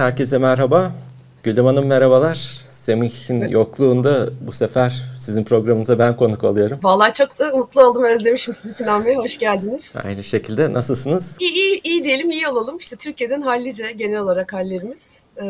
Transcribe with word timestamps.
herkese 0.00 0.38
merhaba. 0.38 0.92
Güldem 1.42 1.66
Hanım 1.66 1.86
merhabalar. 1.86 2.60
Semih'in 2.66 3.48
yokluğunda 3.48 4.28
bu 4.46 4.52
sefer 4.52 5.02
sizin 5.18 5.44
programınıza 5.44 5.98
ben 5.98 6.16
konuk 6.16 6.44
oluyorum. 6.44 6.78
Vallahi 6.82 7.12
çok 7.12 7.38
da 7.38 7.56
mutlu 7.56 7.86
oldum. 7.86 8.04
Özlemişim 8.04 8.54
sizi 8.54 8.74
Sinan 8.74 9.04
Bey. 9.04 9.16
Hoş 9.16 9.38
geldiniz. 9.38 9.94
Aynı 10.04 10.24
şekilde. 10.24 10.72
Nasılsınız? 10.72 11.36
İyi, 11.40 11.52
iyi, 11.52 11.80
iyi 11.84 12.04
diyelim, 12.04 12.30
iyi 12.30 12.48
olalım. 12.48 12.76
İşte 12.76 12.96
Türkiye'den 12.96 13.40
hallice 13.42 13.92
genel 13.92 14.20
olarak 14.20 14.52
hallerimiz. 14.52 15.22
Ee, 15.42 15.46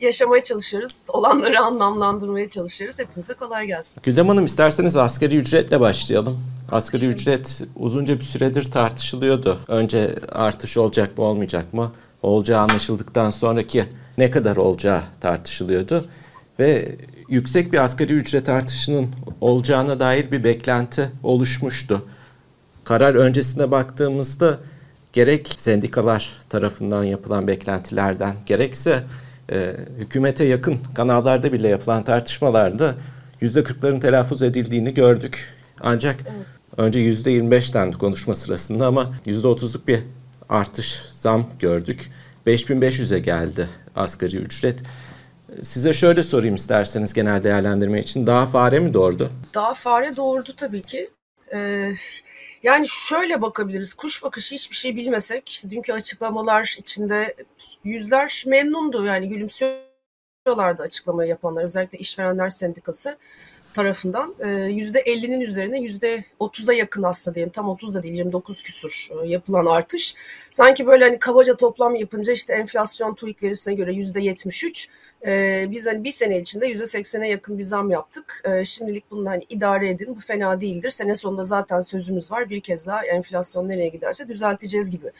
yaşamaya 0.00 0.44
çalışıyoruz. 0.44 0.96
Olanları 1.08 1.60
anlamlandırmaya 1.60 2.48
çalışıyoruz. 2.48 2.98
Hepinize 2.98 3.34
kolay 3.34 3.66
gelsin. 3.66 4.00
Güldem 4.02 4.28
Hanım 4.28 4.44
isterseniz 4.44 4.96
asgari 4.96 5.36
ücretle 5.36 5.80
başlayalım. 5.80 6.38
Asgari 6.72 7.02
işte. 7.02 7.12
ücret 7.12 7.62
uzunca 7.76 8.18
bir 8.18 8.24
süredir 8.24 8.70
tartışılıyordu. 8.70 9.58
Önce 9.68 10.14
artış 10.32 10.76
olacak 10.76 11.18
mı 11.18 11.24
olmayacak 11.24 11.74
mı? 11.74 11.92
Olacağı 12.26 12.60
anlaşıldıktan 12.60 13.30
sonraki 13.30 13.84
ne 14.18 14.30
kadar 14.30 14.56
olacağı 14.56 15.02
tartışılıyordu 15.20 16.04
ve 16.58 16.96
yüksek 17.28 17.72
bir 17.72 17.78
asgari 17.78 18.12
ücret 18.12 18.48
artışının 18.48 19.08
olacağına 19.40 20.00
dair 20.00 20.30
bir 20.30 20.44
beklenti 20.44 21.10
oluşmuştu. 21.22 22.06
Karar 22.84 23.14
öncesine 23.14 23.70
baktığımızda 23.70 24.58
gerek 25.12 25.54
sendikalar 25.56 26.32
tarafından 26.48 27.04
yapılan 27.04 27.46
beklentilerden 27.46 28.34
gerekse 28.46 29.04
e, 29.52 29.76
hükümete 29.98 30.44
yakın 30.44 30.78
kanallarda 30.94 31.52
bile 31.52 31.68
yapılan 31.68 32.04
tartışmalarda 32.04 32.94
yüzde 33.40 33.64
kırkların 33.64 34.00
telaffuz 34.00 34.42
edildiğini 34.42 34.94
gördük. 34.94 35.54
Ancak 35.80 36.16
evet. 36.20 36.46
önce 36.76 36.98
yüzde 36.98 37.30
yirmi 37.30 37.50
beşten 37.50 37.92
konuşma 37.92 38.34
sırasında 38.34 38.86
ama 38.86 39.12
yüzde 39.26 39.48
otuzluk 39.48 39.88
bir 39.88 40.00
artış 40.48 41.02
zam 41.12 41.46
gördük. 41.58 42.10
5500'e 42.46 43.18
geldi 43.18 43.68
asgari 43.96 44.36
ücret. 44.36 44.80
Size 45.62 45.92
şöyle 45.92 46.22
sorayım 46.22 46.54
isterseniz 46.54 47.12
genel 47.12 47.44
değerlendirme 47.44 48.00
için. 48.00 48.26
Daha 48.26 48.46
fare 48.46 48.80
mi 48.80 48.94
doğurdu? 48.94 49.30
Daha 49.54 49.74
fare 49.74 50.16
doğurdu 50.16 50.52
tabii 50.56 50.82
ki. 50.82 51.10
Ee, 51.54 51.92
yani 52.62 52.86
şöyle 52.88 53.42
bakabiliriz. 53.42 53.94
Kuş 53.94 54.22
bakışı 54.22 54.54
hiçbir 54.54 54.76
şey 54.76 54.96
bilmesek, 54.96 55.48
işte 55.48 55.70
dünkü 55.70 55.92
açıklamalar 55.92 56.76
içinde 56.78 57.34
yüzler 57.84 58.44
memnundu. 58.46 59.04
Yani 59.04 59.28
gülümsüyorlardı 59.28 60.82
açıklamayı 60.82 61.28
yapanlar. 61.30 61.64
Özellikle 61.64 61.98
işverenler 61.98 62.48
sendikası 62.48 63.16
tarafından 63.76 64.34
yüzde 64.68 65.00
50'nin 65.02 65.40
üzerine 65.40 65.80
yüzde 65.80 66.24
30'a 66.40 66.74
yakın 66.74 67.02
aslında 67.02 67.34
diyelim 67.34 67.52
tam 67.52 67.68
30 67.68 67.94
da 67.94 68.02
değil 68.02 68.14
29 68.14 68.62
küsur 68.62 69.08
yapılan 69.24 69.66
artış. 69.66 70.14
Sanki 70.52 70.86
böyle 70.86 71.04
hani 71.04 71.18
kabaca 71.18 71.56
toplam 71.56 71.94
yapınca 71.94 72.32
işte 72.32 72.54
enflasyon 72.54 73.14
TÜİK 73.14 73.42
verisine 73.42 73.74
göre 73.74 73.92
yüzde 73.92 74.20
73 74.20 74.88
biz 75.70 75.86
hani 75.86 76.04
bir 76.04 76.10
sene 76.10 76.40
içinde 76.40 76.66
yüzde 76.66 76.84
80'e 76.84 77.28
yakın 77.28 77.58
bir 77.58 77.62
zam 77.62 77.90
yaptık. 77.90 78.42
Şimdilik 78.64 79.10
bunu 79.10 79.30
hani 79.30 79.42
idare 79.48 79.90
edin 79.90 80.16
bu 80.16 80.20
fena 80.20 80.60
değildir. 80.60 80.90
Sene 80.90 81.16
sonunda 81.16 81.44
zaten 81.44 81.82
sözümüz 81.82 82.30
var 82.30 82.50
bir 82.50 82.60
kez 82.60 82.86
daha 82.86 83.06
enflasyon 83.06 83.68
nereye 83.68 83.88
giderse 83.88 84.28
düzelteceğiz 84.28 84.90
gibi. 84.90 85.10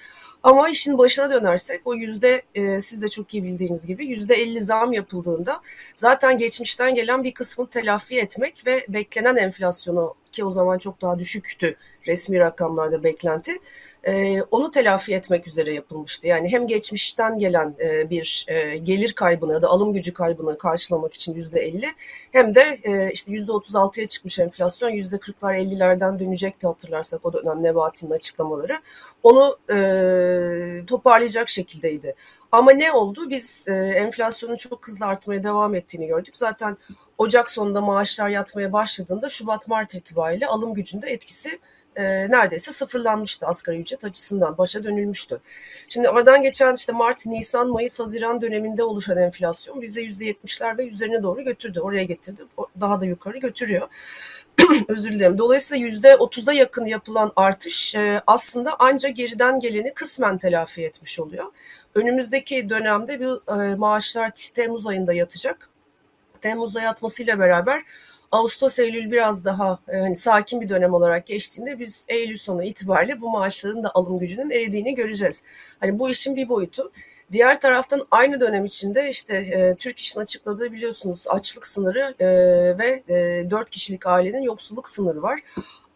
Ama 0.47 0.69
işin 0.69 0.98
başına 0.98 1.30
dönersek 1.30 1.80
o 1.84 1.94
yüzde 1.94 2.42
siz 2.80 3.02
de 3.02 3.08
çok 3.08 3.34
iyi 3.34 3.44
bildiğiniz 3.44 3.86
gibi 3.86 4.06
yüzde 4.06 4.34
50 4.34 4.61
zam 4.61 4.92
yapıldığında 4.92 5.61
zaten 5.97 6.38
geçmişten 6.38 6.94
gelen 6.94 7.25
bir 7.25 7.34
kısmını 7.34 7.70
telafi 7.70 8.19
etmek 8.19 8.66
ve 8.66 8.86
beklenen 8.88 9.36
enflasyonu 9.36 10.14
ki 10.33 10.44
o 10.44 10.53
zaman 10.53 10.78
çok 10.78 11.03
daha 11.03 11.19
düşüktü 11.19 11.76
resmi 12.06 12.38
rakamlarda 12.38 13.03
beklenti 13.03 13.53
e, 14.06 14.43
onu 14.43 14.71
telafi 14.71 15.15
etmek 15.15 15.47
üzere 15.47 15.75
yapılmıştı. 15.75 16.27
Yani 16.27 16.53
hem 16.53 16.67
geçmişten 16.67 17.39
gelen 17.39 17.75
e, 17.81 18.11
bir 18.11 18.47
e, 18.49 18.77
gelir 18.77 19.12
kaybını 19.12 19.53
ya 19.53 19.62
da 19.62 19.69
alım 19.69 19.93
gücü 19.93 20.15
kaybını 20.15 20.59
karşılamak 20.59 21.15
için 21.15 21.34
yüzde 21.34 21.61
elli 21.61 21.87
hem 22.33 22.55
de 22.55 22.78
e, 22.83 23.11
işte 23.12 23.33
yüzde 23.33 23.53
otuz 23.53 23.77
altıya 23.77 24.09
çıkmış 24.09 24.39
enflasyon 24.39 24.91
yüzde 24.91 25.19
kırklar 25.19 25.55
ellilerden 25.55 26.19
dönecekti 26.19 26.66
hatırlarsak 26.66 27.27
o 27.27 27.33
dönem 27.33 27.62
Nebati'nin 27.62 28.11
açıklamaları. 28.11 28.78
Onu 29.22 29.56
toparlayacak 30.87 31.49
şekildeydi. 31.49 32.15
Ama 32.53 32.71
ne 32.71 32.93
oldu? 32.93 33.31
Biz 33.31 33.69
enflasyonun 33.69 34.56
çok 34.56 34.89
hızlı 34.89 35.06
artmaya 35.06 35.45
devam 35.45 35.75
ettiğini 35.75 36.06
gördük. 36.06 36.37
Zaten 36.37 36.77
Ocak 37.19 37.50
sonunda 37.50 37.81
maaşlar 37.81 38.28
yatmaya 38.28 38.72
başladığında 38.72 39.28
Şubat-Mart 39.28 39.95
itibariyle 39.95 40.47
alım 40.47 40.75
gücünde 40.75 41.11
etkisi 41.11 41.59
e, 41.97 42.31
neredeyse 42.31 42.73
sıfırlanmıştı 42.73 43.47
asgari 43.47 43.81
ücret 43.81 44.05
açısından. 44.05 44.59
Başa 44.59 44.84
dönülmüştü. 44.84 45.41
Şimdi 45.89 46.09
aradan 46.09 46.43
geçen 46.43 46.75
işte 46.75 46.93
Mart, 46.93 47.27
Nisan, 47.27 47.69
Mayıs, 47.69 48.01
Haziran 48.01 48.43
döneminde 48.43 48.83
oluşan 48.83 49.19
enflasyon 49.19 49.83
bize 49.83 50.01
%70'ler 50.03 50.79
ve 50.79 50.89
üzerine 50.89 51.23
doğru 51.23 51.45
götürdü. 51.45 51.81
Oraya 51.81 52.05
getirdi. 52.05 52.43
Daha 52.81 53.01
da 53.01 53.05
yukarı 53.05 53.39
götürüyor. 53.39 53.89
Özür 54.89 55.11
dilerim. 55.11 55.39
Dolayısıyla 55.39 55.89
%30'a 55.89 56.53
yakın 56.53 56.84
yapılan 56.84 57.33
artış 57.37 57.95
e, 57.95 58.23
aslında 58.27 58.77
ancak 58.78 59.17
geriden 59.17 59.61
geleni 59.61 59.95
kısmen 59.95 60.39
telafi 60.39 60.84
etmiş 60.84 61.21
oluyor. 61.21 61.45
Önümüzdeki 61.95 62.71
dönemde 62.71 63.21
bu 63.21 63.43
e, 63.53 63.75
maaşlar 63.75 64.31
Temmuz 64.55 64.87
ayında 64.87 65.13
yatacak. 65.13 65.69
Temmuz'da 66.41 66.81
yatmasıyla 66.81 67.39
beraber 67.39 67.83
Ağustos 68.32 68.78
Eylül 68.78 69.10
biraz 69.10 69.44
daha 69.44 69.78
e, 69.88 69.97
hani 69.97 70.16
sakin 70.16 70.60
bir 70.60 70.69
dönem 70.69 70.94
olarak 70.94 71.26
geçtiğinde 71.26 71.78
biz 71.78 72.06
Eylül 72.09 72.37
sonu 72.37 72.64
itibariyle 72.64 73.20
bu 73.20 73.31
maaşların 73.31 73.84
da 73.84 73.91
alım 73.94 74.19
gücünün 74.19 74.50
eridiğini 74.50 74.94
göreceğiz. 74.94 75.42
Hani 75.81 75.98
bu 75.98 76.10
işin 76.10 76.36
bir 76.36 76.48
boyutu. 76.48 76.92
Diğer 77.32 77.60
taraftan 77.60 78.06
aynı 78.10 78.41
dönem 78.41 78.65
içinde 78.65 79.10
işte 79.10 79.36
e, 79.36 79.75
Türk 79.75 79.98
İş'in 79.98 80.20
açıkladığı 80.20 80.72
biliyorsunuz 80.72 81.25
açlık 81.28 81.66
sınırı 81.66 82.15
e, 82.19 82.26
ve 82.78 83.03
e, 83.09 83.50
4 83.50 83.70
kişilik 83.70 84.06
ailenin 84.06 84.42
yoksulluk 84.42 84.88
sınırı 84.88 85.22
var 85.22 85.41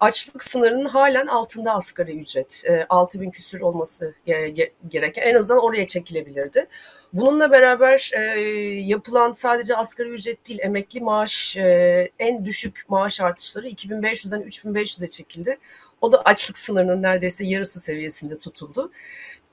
açlık 0.01 0.45
sınırının 0.45 0.85
halen 0.85 1.27
altında 1.27 1.75
asgari 1.75 2.21
ücret. 2.21 2.63
E, 2.67 2.87
6 2.89 3.21
bin 3.21 3.31
küsür 3.31 3.61
olması 3.61 4.15
gereken 4.89 5.23
en 5.23 5.35
azından 5.35 5.65
oraya 5.65 5.87
çekilebilirdi. 5.87 6.67
Bununla 7.13 7.51
beraber 7.51 8.11
e, 8.15 8.41
yapılan 8.81 9.33
sadece 9.33 9.77
asgari 9.77 10.09
ücret 10.09 10.49
değil 10.49 10.61
emekli 10.63 11.01
maaş 11.01 11.57
e, 11.57 12.11
en 12.19 12.45
düşük 12.45 12.85
maaş 12.89 13.21
artışları 13.21 13.69
2500'den 13.69 14.43
3500'e 14.43 15.09
çekildi. 15.09 15.59
O 16.01 16.13
da 16.13 16.23
açlık 16.23 16.59
sınırının 16.59 17.03
neredeyse 17.03 17.45
yarısı 17.45 17.81
seviyesinde 17.81 18.39
tutuldu. 18.39 18.93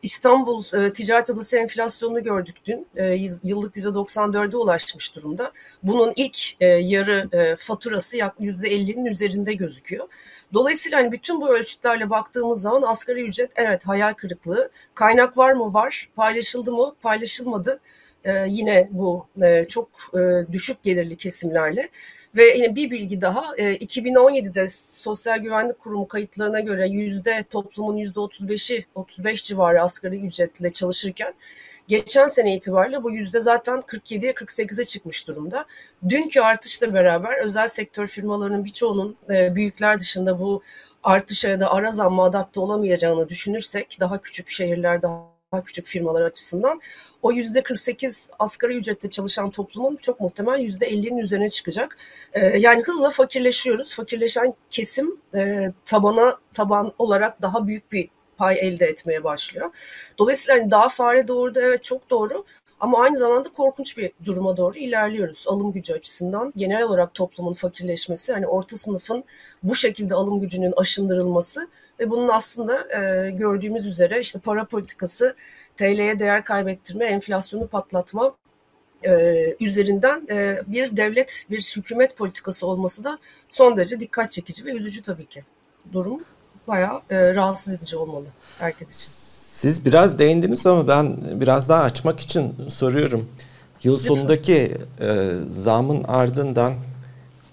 İstanbul 0.01 0.63
e, 0.73 0.93
Ticaret 0.93 1.29
Odası 1.29 1.57
enflasyonunu 1.57 2.23
gördük 2.23 2.55
dün. 2.65 2.87
E, 2.95 3.03
yıllık 3.43 3.75
%94'e 3.75 4.57
ulaşmış 4.57 5.15
durumda. 5.15 5.51
Bunun 5.83 6.13
ilk 6.15 6.61
e, 6.61 6.65
yarı 6.65 7.29
e, 7.31 7.55
faturası 7.55 8.17
yaklaşık 8.17 8.37
%50'nin 8.37 9.05
üzerinde 9.05 9.53
gözüküyor. 9.53 10.07
Dolayısıyla 10.53 10.97
hani 10.99 11.11
bütün 11.11 11.41
bu 11.41 11.49
ölçütlerle 11.49 12.09
baktığımız 12.09 12.61
zaman 12.61 12.81
asgari 12.81 13.21
ücret 13.21 13.51
evet 13.55 13.87
hayal 13.87 14.13
kırıklığı. 14.13 14.69
Kaynak 14.95 15.37
var 15.37 15.53
mı? 15.53 15.73
Var. 15.73 16.09
Paylaşıldı 16.15 16.71
mı? 16.71 16.95
Paylaşılmadı. 17.01 17.79
E, 18.27 18.45
yine 18.49 18.89
bu 18.91 19.27
e, 19.43 19.65
çok 19.65 19.89
e, 20.13 20.51
düşük 20.51 20.83
gelirli 20.83 21.17
kesimlerle. 21.17 21.89
Ve 22.35 22.43
yine 22.57 22.75
bir 22.75 22.91
bilgi 22.91 23.21
daha, 23.21 23.57
e, 23.57 23.75
2017'de 23.75 24.69
Sosyal 24.69 25.37
Güvenlik 25.37 25.79
Kurumu 25.79 26.07
kayıtlarına 26.07 26.59
göre 26.59 26.87
yüzde 26.87 27.43
toplumun 27.49 27.97
yüzde 27.97 28.19
35'i 28.19 28.85
35 28.95 29.43
civarı 29.43 29.81
asgari 29.81 30.19
ücretle 30.19 30.69
çalışırken 30.69 31.33
geçen 31.87 32.27
sene 32.27 32.55
itibariyle 32.55 33.03
bu 33.03 33.11
yüzde 33.11 33.39
zaten 33.39 33.81
47'ye 33.81 34.31
48'e 34.31 34.85
çıkmış 34.85 35.27
durumda. 35.27 35.65
Dünkü 36.09 36.41
artışla 36.41 36.93
beraber 36.93 37.39
özel 37.39 37.67
sektör 37.67 38.07
firmalarının 38.07 38.65
birçoğunun 38.65 39.17
e, 39.29 39.55
büyükler 39.55 39.99
dışında 39.99 40.39
bu 40.39 40.63
artışa 41.03 41.49
ya 41.49 41.59
da 41.59 41.71
ara 41.73 41.91
zamma 41.91 42.25
adapte 42.25 42.59
olamayacağını 42.59 43.29
düşünürsek 43.29 43.97
daha 43.99 44.21
küçük 44.21 44.49
şehirler 44.49 45.01
daha 45.01 45.36
daha 45.51 45.63
küçük 45.63 45.87
firmalar 45.87 46.21
açısından 46.21 46.81
o 47.21 47.31
yüzde 47.31 47.63
48 47.63 48.29
asgari 48.39 48.73
ücretle 48.73 49.09
çalışan 49.09 49.51
toplumun 49.51 49.95
çok 49.95 50.19
muhtemel 50.19 50.59
yüzde 50.59 50.89
50'nin 50.91 51.17
üzerine 51.17 51.49
çıkacak. 51.49 51.97
Ee, 52.33 52.39
yani 52.39 52.83
hızla 52.83 53.09
fakirleşiyoruz. 53.09 53.95
Fakirleşen 53.95 54.53
kesim 54.69 55.21
e, 55.35 55.71
tabana 55.85 56.37
taban 56.53 56.93
olarak 56.99 57.41
daha 57.41 57.67
büyük 57.67 57.91
bir 57.91 58.09
pay 58.37 58.59
elde 58.59 58.85
etmeye 58.85 59.23
başlıyor. 59.23 59.69
Dolayısıyla 60.17 60.61
hani 60.61 60.71
daha 60.71 60.89
fare 60.89 61.27
doğurdu 61.27 61.59
evet 61.59 61.83
çok 61.83 62.09
doğru 62.09 62.45
ama 62.79 63.01
aynı 63.01 63.17
zamanda 63.17 63.49
korkunç 63.49 63.97
bir 63.97 64.11
duruma 64.25 64.57
doğru 64.57 64.77
ilerliyoruz 64.77 65.45
alım 65.47 65.71
gücü 65.71 65.93
açısından. 65.93 66.53
Genel 66.57 66.83
olarak 66.83 67.13
toplumun 67.13 67.53
fakirleşmesi, 67.53 68.33
hani 68.33 68.47
orta 68.47 68.77
sınıfın 68.77 69.23
bu 69.63 69.75
şekilde 69.75 70.15
alım 70.15 70.41
gücünün 70.41 70.73
aşındırılması 70.77 71.67
ve 71.99 72.09
bunun 72.09 72.27
aslında 72.29 72.97
e, 72.97 73.31
gördüğümüz 73.31 73.85
üzere 73.85 74.19
işte 74.19 74.39
para 74.39 74.65
politikası, 74.65 75.35
TL'ye 75.77 76.19
değer 76.19 76.45
kaybettirme, 76.45 77.05
enflasyonu 77.05 77.67
patlatma 77.67 78.35
e, 79.03 79.11
üzerinden 79.59 80.27
e, 80.29 80.59
bir 80.67 80.97
devlet, 80.97 81.45
bir 81.49 81.73
hükümet 81.77 82.17
politikası 82.17 82.67
olması 82.67 83.03
da 83.03 83.17
son 83.49 83.77
derece 83.77 83.99
dikkat 83.99 84.31
çekici 84.31 84.65
ve 84.65 84.71
üzücü 84.71 85.03
tabii 85.03 85.25
ki. 85.25 85.43
Durum 85.91 86.23
bayağı 86.67 87.01
e, 87.09 87.35
rahatsız 87.35 87.73
edici 87.73 87.97
olmalı 87.97 88.27
herkes 88.59 88.95
için. 88.95 89.26
Siz 89.57 89.85
biraz 89.85 90.19
değindiniz 90.19 90.67
ama 90.67 90.87
ben 90.87 91.17
biraz 91.33 91.69
daha 91.69 91.83
açmak 91.83 92.19
için 92.19 92.53
soruyorum. 92.69 93.29
Yıl 93.83 93.97
sonundaki 93.97 94.77
e, 95.01 95.31
zamın 95.49 96.03
ardından 96.03 96.73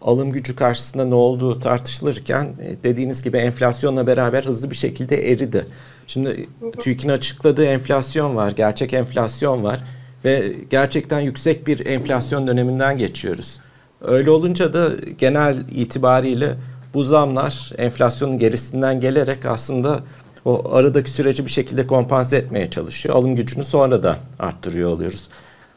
alım 0.03 0.33
gücü 0.33 0.57
karşısında 0.57 1.05
ne 1.05 1.15
olduğu 1.15 1.61
tartışılırken 1.61 2.45
e, 2.45 2.85
dediğiniz 2.85 3.23
gibi 3.23 3.37
enflasyonla 3.37 4.07
beraber 4.07 4.45
hızlı 4.45 4.71
bir 4.71 4.77
şekilde 4.77 5.31
eridi. 5.31 5.67
Şimdi 6.07 6.49
TÜİK'in 6.81 7.09
açıkladığı 7.09 7.65
enflasyon 7.65 8.37
var, 8.37 8.51
gerçek 8.51 8.93
enflasyon 8.93 9.65
var 9.65 9.81
ve 10.25 10.53
gerçekten 10.71 11.21
yüksek 11.21 11.67
bir 11.67 11.87
enflasyon 11.87 12.47
döneminden 12.47 12.99
geçiyoruz. 12.99 13.61
Öyle 14.01 14.31
olunca 14.31 14.73
da 14.73 14.89
genel 15.19 15.65
itibariyle 15.71 16.55
bu 16.95 17.05
zamlar 17.05 17.73
enflasyonun 17.79 18.39
gerisinden 18.39 19.01
gelerek 19.01 19.47
aslında 19.47 20.01
o 20.45 20.75
aradaki 20.75 21.11
süreci 21.11 21.47
bir 21.47 21.51
şekilde 21.51 21.87
kompanse 21.87 22.37
etmeye 22.37 22.71
çalışıyor. 22.71 23.15
Alım 23.15 23.37
gücünü 23.37 23.65
sonra 23.65 24.03
da 24.03 24.19
arttırıyor 24.39 24.91
oluyoruz. 24.91 25.29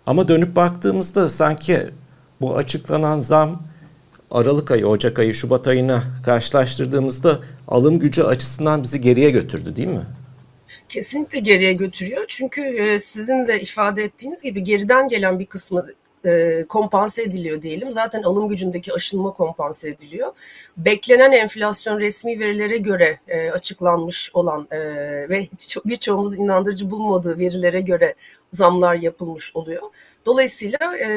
Ama 0.06 0.28
dönüp 0.28 0.56
baktığımızda 0.56 1.30
sanki 1.30 1.80
bu 2.42 2.56
açıklanan 2.56 3.20
zam 3.20 3.62
Aralık 4.32 4.72
ayı, 4.72 4.88
Ocak 4.88 5.20
ayı, 5.20 5.34
Şubat 5.34 5.68
ayına 5.68 6.04
karşılaştırdığımızda 6.26 7.40
alım 7.68 8.00
gücü 8.00 8.24
açısından 8.24 8.84
bizi 8.84 9.02
geriye 9.02 9.30
götürdü 9.30 9.76
değil 9.76 9.88
mi? 9.88 10.06
Kesinlikle 10.90 11.40
geriye 11.40 11.74
götürüyor. 11.74 12.26
Çünkü 12.28 12.62
e, 12.62 13.00
sizin 13.00 13.48
de 13.48 13.62
ifade 13.62 14.04
ettiğiniz 14.04 14.44
gibi 14.44 14.64
geriden 14.64 15.08
gelen 15.08 15.40
bir 15.40 15.46
kısmı 15.46 15.86
e, 16.26 16.66
kompanse 16.70 17.24
ediliyor 17.24 17.62
diyelim. 17.62 17.94
Zaten 17.94 18.24
alım 18.24 18.50
gücündeki 18.50 18.94
aşınma 18.94 19.34
kompanse 19.34 19.90
ediliyor. 19.90 20.32
Beklenen 20.78 21.32
enflasyon 21.32 22.00
resmi 22.00 22.40
verilere 22.40 22.78
göre 22.78 23.20
e, 23.28 23.52
açıklanmış 23.52 24.32
olan 24.34 24.68
e, 24.72 24.80
ve 25.30 25.48
birçoğumuz 25.86 26.34
inandırıcı 26.34 26.92
bulmadığı 26.92 27.40
verilere 27.40 27.82
göre 27.82 28.16
zamlar 28.52 28.96
yapılmış 28.96 29.56
oluyor. 29.56 29.82
Dolayısıyla 30.26 30.98
e, 30.98 31.08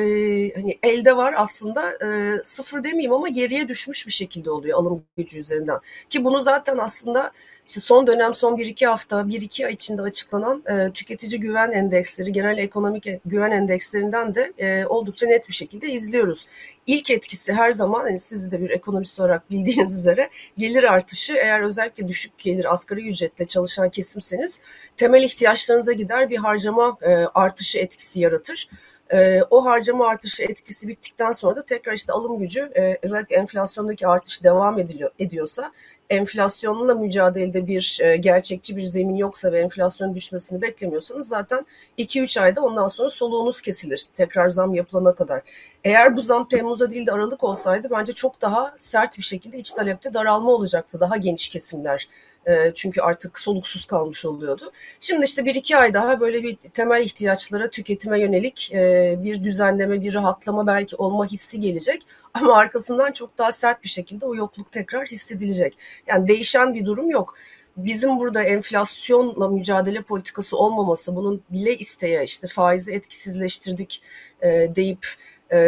hani 0.55 0.79
elde 0.83 1.17
var 1.17 1.35
aslında 1.37 1.91
e, 1.91 2.37
sıfır 2.45 2.85
demeyeyim 2.85 3.13
ama 3.13 3.29
geriye 3.29 3.69
düşmüş 3.69 4.07
bir 4.07 4.13
şekilde 4.13 4.51
oluyor 4.51 4.79
alım 4.79 5.05
gücü 5.17 5.39
üzerinden. 5.39 5.79
Ki 6.11 6.25
bunu 6.25 6.41
zaten 6.41 6.79
aslında 6.79 7.33
işte 7.67 7.81
son 7.81 8.07
dönem 8.07 8.35
son 8.35 8.57
1-2 8.57 8.87
hafta 8.87 9.21
1-2 9.21 9.67
ay 9.67 9.73
içinde 9.73 10.03
açıklanan 10.03 10.63
e, 10.67 10.91
tüketici 10.93 11.41
güven 11.41 11.71
endeksleri 11.71 12.33
genel 12.33 12.59
ekonomik 12.59 13.07
güven 13.25 13.51
endekslerinden 13.51 14.35
de 14.35 14.53
e, 14.59 14.87
oldukça 14.87 15.27
net 15.27 15.49
bir 15.49 15.55
şekilde 15.55 15.89
izliyoruz. 15.89 16.47
İlk 16.87 17.11
etkisi 17.11 17.53
her 17.53 17.73
zaman 17.73 18.01
hani 18.01 18.19
siz 18.21 18.53
de 18.53 18.61
bir 18.61 18.71
ekonomist 18.71 19.21
olarak 19.21 19.51
bildiğiniz 19.51 19.99
üzere 19.99 20.31
gelir 20.59 20.93
artışı 20.93 21.35
eğer 21.35 21.61
özellikle 21.61 22.09
düşük 22.09 22.39
gelir 22.39 22.73
asgari 22.73 23.09
ücretle 23.09 23.47
çalışan 23.47 23.91
kesimseniz 23.91 24.61
temel 24.97 25.23
ihtiyaçlarınıza 25.23 25.93
gider 25.93 26.31
bir 26.31 26.37
harcama 26.37 26.97
e, 27.03 27.20
artışı 27.35 27.79
etkisi 27.79 28.21
yaratır. 28.21 28.69
E, 29.13 29.43
o 29.51 29.65
harcama 29.65 30.07
artışı 30.07 30.43
etkisi 30.43 30.89
bittikten 30.89 31.33
sonra 31.33 31.57
da 31.57 31.65
tekrar 31.65 31.93
işte 31.93 32.13
alım 32.13 32.39
gücü 32.39 32.61
e, 32.77 32.99
özellikle 33.03 33.37
enflasyondaki 33.37 34.07
artış 34.07 34.45
devam 34.45 34.79
ediliyor 34.79 35.11
ediyorsa 35.19 35.73
enflasyonla 36.11 36.95
mücadelede 36.95 37.67
bir 37.67 37.99
e, 38.03 38.17
gerçekçi 38.17 38.77
bir 38.77 38.83
zemin 38.83 39.17
yoksa 39.17 39.53
ve 39.53 39.61
enflasyon 39.61 40.15
düşmesini 40.15 40.63
beklemiyorsanız 40.63 41.29
zaten 41.29 41.67
2-3 41.99 42.41
ayda 42.41 42.61
ondan 42.61 42.89
sonra 42.89 43.11
soluğunuz 43.11 43.61
kesilir 43.61 44.07
tekrar 44.17 44.49
zam 44.49 44.75
yapılana 44.75 45.15
kadar. 45.15 45.43
Eğer 45.85 46.17
bu 46.17 46.23
zam 46.23 46.49
Temmuz'a 46.49 46.91
değil 46.91 47.07
de 47.07 47.13
Aralık 47.13 47.45
olsaydı 47.45 47.89
bence 47.91 48.13
çok 48.13 48.43
daha 48.43 48.75
sert 48.79 49.19
bir 49.19 49.23
şekilde 49.23 49.59
iç 49.59 49.71
talepte 49.71 50.15
daralma 50.15 50.51
olacaktı. 50.51 51.01
Daha 51.01 51.17
geniş 51.17 51.49
kesimler 51.49 52.09
e, 52.47 52.73
çünkü 52.75 53.01
artık 53.01 53.39
soluksuz 53.39 53.85
kalmış 53.85 54.25
oluyordu. 54.25 54.73
Şimdi 55.01 55.25
işte 55.25 55.45
bir 55.45 55.55
iki 55.55 55.77
ay 55.77 55.95
daha 55.95 56.21
böyle 56.21 56.43
bir 56.43 56.57
temel 56.57 57.05
ihtiyaçlara 57.05 57.71
tüketime 57.71 58.21
yönelik 58.21 58.73
e, 58.75 59.17
bir 59.19 59.45
düzenleme, 59.45 60.01
bir 60.03 60.15
rahatlama 60.15 60.67
belki 60.67 60.97
olma 60.97 61.27
hissi 61.27 61.61
gelecek. 61.61 62.03
Ama 62.35 62.57
arkasından 62.57 63.13
çok 63.13 63.39
daha 63.39 63.53
sert 63.53 63.83
bir 63.83 63.89
şekilde 63.89 64.27
o 64.27 64.35
yokluk 64.35 64.73
tekrar 64.73 65.07
hissedilecek. 65.07 65.79
Yani 66.07 66.29
değişen 66.29 66.75
bir 66.75 66.85
durum 66.85 67.11
yok 67.11 67.35
bizim 67.77 68.19
burada 68.19 68.43
enflasyonla 68.43 69.49
mücadele 69.49 70.03
politikası 70.03 70.57
olmaması, 70.57 71.17
bunun 71.17 71.43
bile 71.51 71.77
isteye 71.77 72.25
işte 72.25 72.47
faizi 72.47 72.93
etkisizleştirdik 72.93 74.03
e, 74.43 74.49
deyip 74.77 75.07
e, 75.53 75.59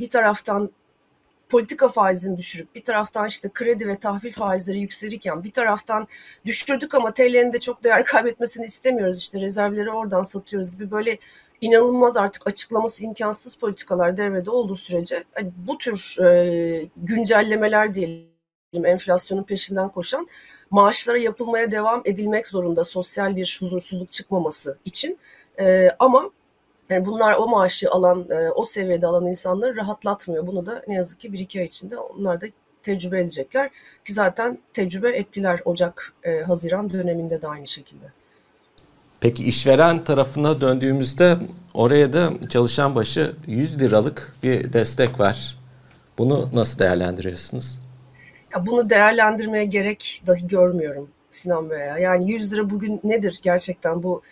bir 0.00 0.10
taraftan 0.10 0.70
politika 1.48 1.88
faizini 1.88 2.38
düşürüp 2.38 2.74
bir 2.74 2.84
taraftan 2.84 3.28
işte 3.28 3.50
kredi 3.54 3.88
ve 3.88 3.96
tahvil 3.96 4.32
faizleri 4.32 4.80
yükselirken 4.80 5.44
bir 5.44 5.50
taraftan 5.50 6.08
düşürdük 6.44 6.94
ama 6.94 7.14
TL'nin 7.14 7.52
de 7.52 7.60
çok 7.60 7.84
değer 7.84 8.04
kaybetmesini 8.04 8.66
istemiyoruz. 8.66 9.18
İşte 9.18 9.40
rezervleri 9.40 9.90
oradan 9.90 10.22
satıyoruz 10.22 10.70
gibi 10.70 10.90
böyle 10.90 11.18
inanılmaz 11.60 12.16
artık 12.16 12.46
açıklaması 12.46 13.04
imkansız 13.04 13.56
politikalar 13.56 14.16
devrede 14.16 14.50
olduğu 14.50 14.76
sürece 14.76 15.24
hani 15.34 15.52
bu 15.56 15.78
tür 15.78 16.16
e, 16.24 16.88
güncellemeler 16.96 17.94
diyelim 17.94 18.26
enflasyonun 18.84 19.42
peşinden 19.42 19.88
koşan 19.88 20.28
maaşlara 20.70 21.18
yapılmaya 21.18 21.70
devam 21.70 22.02
edilmek 22.04 22.46
zorunda 22.46 22.84
sosyal 22.84 23.36
bir 23.36 23.58
huzursuzluk 23.60 24.12
çıkmaması 24.12 24.78
için. 24.84 25.18
E, 25.60 25.90
ama 25.98 26.30
yani 26.90 27.06
bunlar 27.06 27.34
o 27.34 27.48
maaşı 27.48 27.90
alan, 27.90 28.26
e, 28.30 28.50
o 28.50 28.64
seviyede 28.64 29.06
alan 29.06 29.26
insanları 29.26 29.76
rahatlatmıyor. 29.76 30.46
Bunu 30.46 30.66
da 30.66 30.82
ne 30.88 30.94
yazık 30.94 31.20
ki 31.20 31.32
bir 31.32 31.38
iki 31.38 31.60
ay 31.60 31.66
içinde 31.66 31.98
onlar 31.98 32.40
da 32.40 32.46
tecrübe 32.82 33.20
edecekler. 33.20 33.70
Ki 34.04 34.12
zaten 34.12 34.58
tecrübe 34.72 35.10
ettiler 35.10 35.60
Ocak, 35.64 36.12
e, 36.24 36.40
Haziran 36.40 36.92
döneminde 36.92 37.42
de 37.42 37.48
aynı 37.48 37.66
şekilde. 37.66 38.06
Peki 39.20 39.44
işveren 39.44 40.04
tarafına 40.04 40.60
döndüğümüzde 40.60 41.36
oraya 41.74 42.12
da 42.12 42.30
çalışan 42.50 42.94
başı 42.94 43.36
100 43.46 43.78
liralık 43.78 44.36
bir 44.42 44.72
destek 44.72 45.20
var. 45.20 45.58
Bunu 46.18 46.50
nasıl 46.52 46.78
değerlendiriyorsunuz? 46.78 47.78
Ya 48.54 48.66
bunu 48.66 48.90
değerlendirmeye 48.90 49.64
gerek 49.64 50.22
dahi 50.26 50.46
görmüyorum 50.46 51.08
Sinan 51.30 51.70
Bey. 51.70 51.78
Yani 52.00 52.30
100 52.30 52.52
lira 52.52 52.70
bugün 52.70 53.00
nedir 53.04 53.40
gerçekten 53.42 54.02
bu 54.02 54.22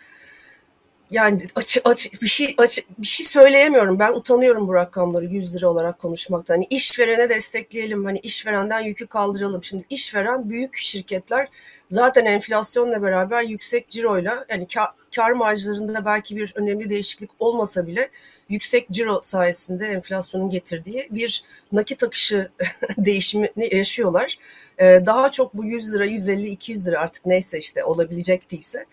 yani 1.11 1.47
aç, 1.55 1.77
aç, 1.83 2.09
bir 2.21 2.27
şey 2.27 2.55
aç, 2.57 2.79
bir 2.97 3.07
şey 3.07 3.25
söyleyemiyorum. 3.25 3.99
Ben 3.99 4.13
utanıyorum 4.13 4.67
bu 4.67 4.73
rakamları 4.73 5.25
100 5.25 5.55
lira 5.55 5.69
olarak 5.69 5.99
konuşmaktan. 5.99 6.53
Hani 6.53 6.67
işverene 6.69 7.29
destekleyelim. 7.29 8.05
Hani 8.05 8.19
işverenden 8.19 8.79
yükü 8.79 9.07
kaldıralım. 9.07 9.63
Şimdi 9.63 9.85
işveren 9.89 10.49
büyük 10.49 10.75
şirketler 10.75 11.47
zaten 11.89 12.25
enflasyonla 12.25 13.01
beraber 13.01 13.43
yüksek 13.43 13.89
ciroyla 13.89 14.45
yani 14.49 14.67
kar, 14.67 14.89
kar 15.15 15.31
marjlarında 15.31 16.05
belki 16.05 16.35
bir 16.35 16.53
önemli 16.55 16.89
değişiklik 16.89 17.31
olmasa 17.39 17.87
bile 17.87 18.09
yüksek 18.49 18.91
ciro 18.91 19.19
sayesinde 19.21 19.87
enflasyonun 19.87 20.49
getirdiği 20.49 21.07
bir 21.11 21.43
nakit 21.71 22.03
akışı 22.03 22.49
değişimini 22.97 23.75
yaşıyorlar. 23.75 24.37
Ee, 24.77 25.01
daha 25.05 25.31
çok 25.31 25.53
bu 25.53 25.65
100 25.65 25.93
lira, 25.93 26.05
150, 26.05 26.47
200 26.47 26.87
lira 26.87 26.99
artık 26.99 27.25
neyse 27.25 27.59
işte 27.59 27.83
olabilecektiyse 27.83 28.85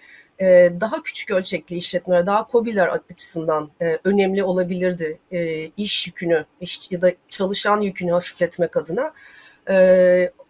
daha 0.81 1.03
küçük 1.03 1.31
ölçekli 1.31 1.77
işletmeler, 1.77 2.27
daha 2.27 2.47
kobiler 2.47 2.89
açısından 2.89 3.71
e, 3.83 3.99
önemli 4.05 4.45
olabilirdi 4.45 5.19
e, 5.31 5.67
iş 5.67 6.07
yükünü 6.07 6.45
iş, 6.61 6.93
ya 6.93 7.03
da 7.03 7.13
çalışan 7.29 7.81
yükünü 7.81 8.13
hafifletmek 8.13 8.77
adına. 8.77 9.13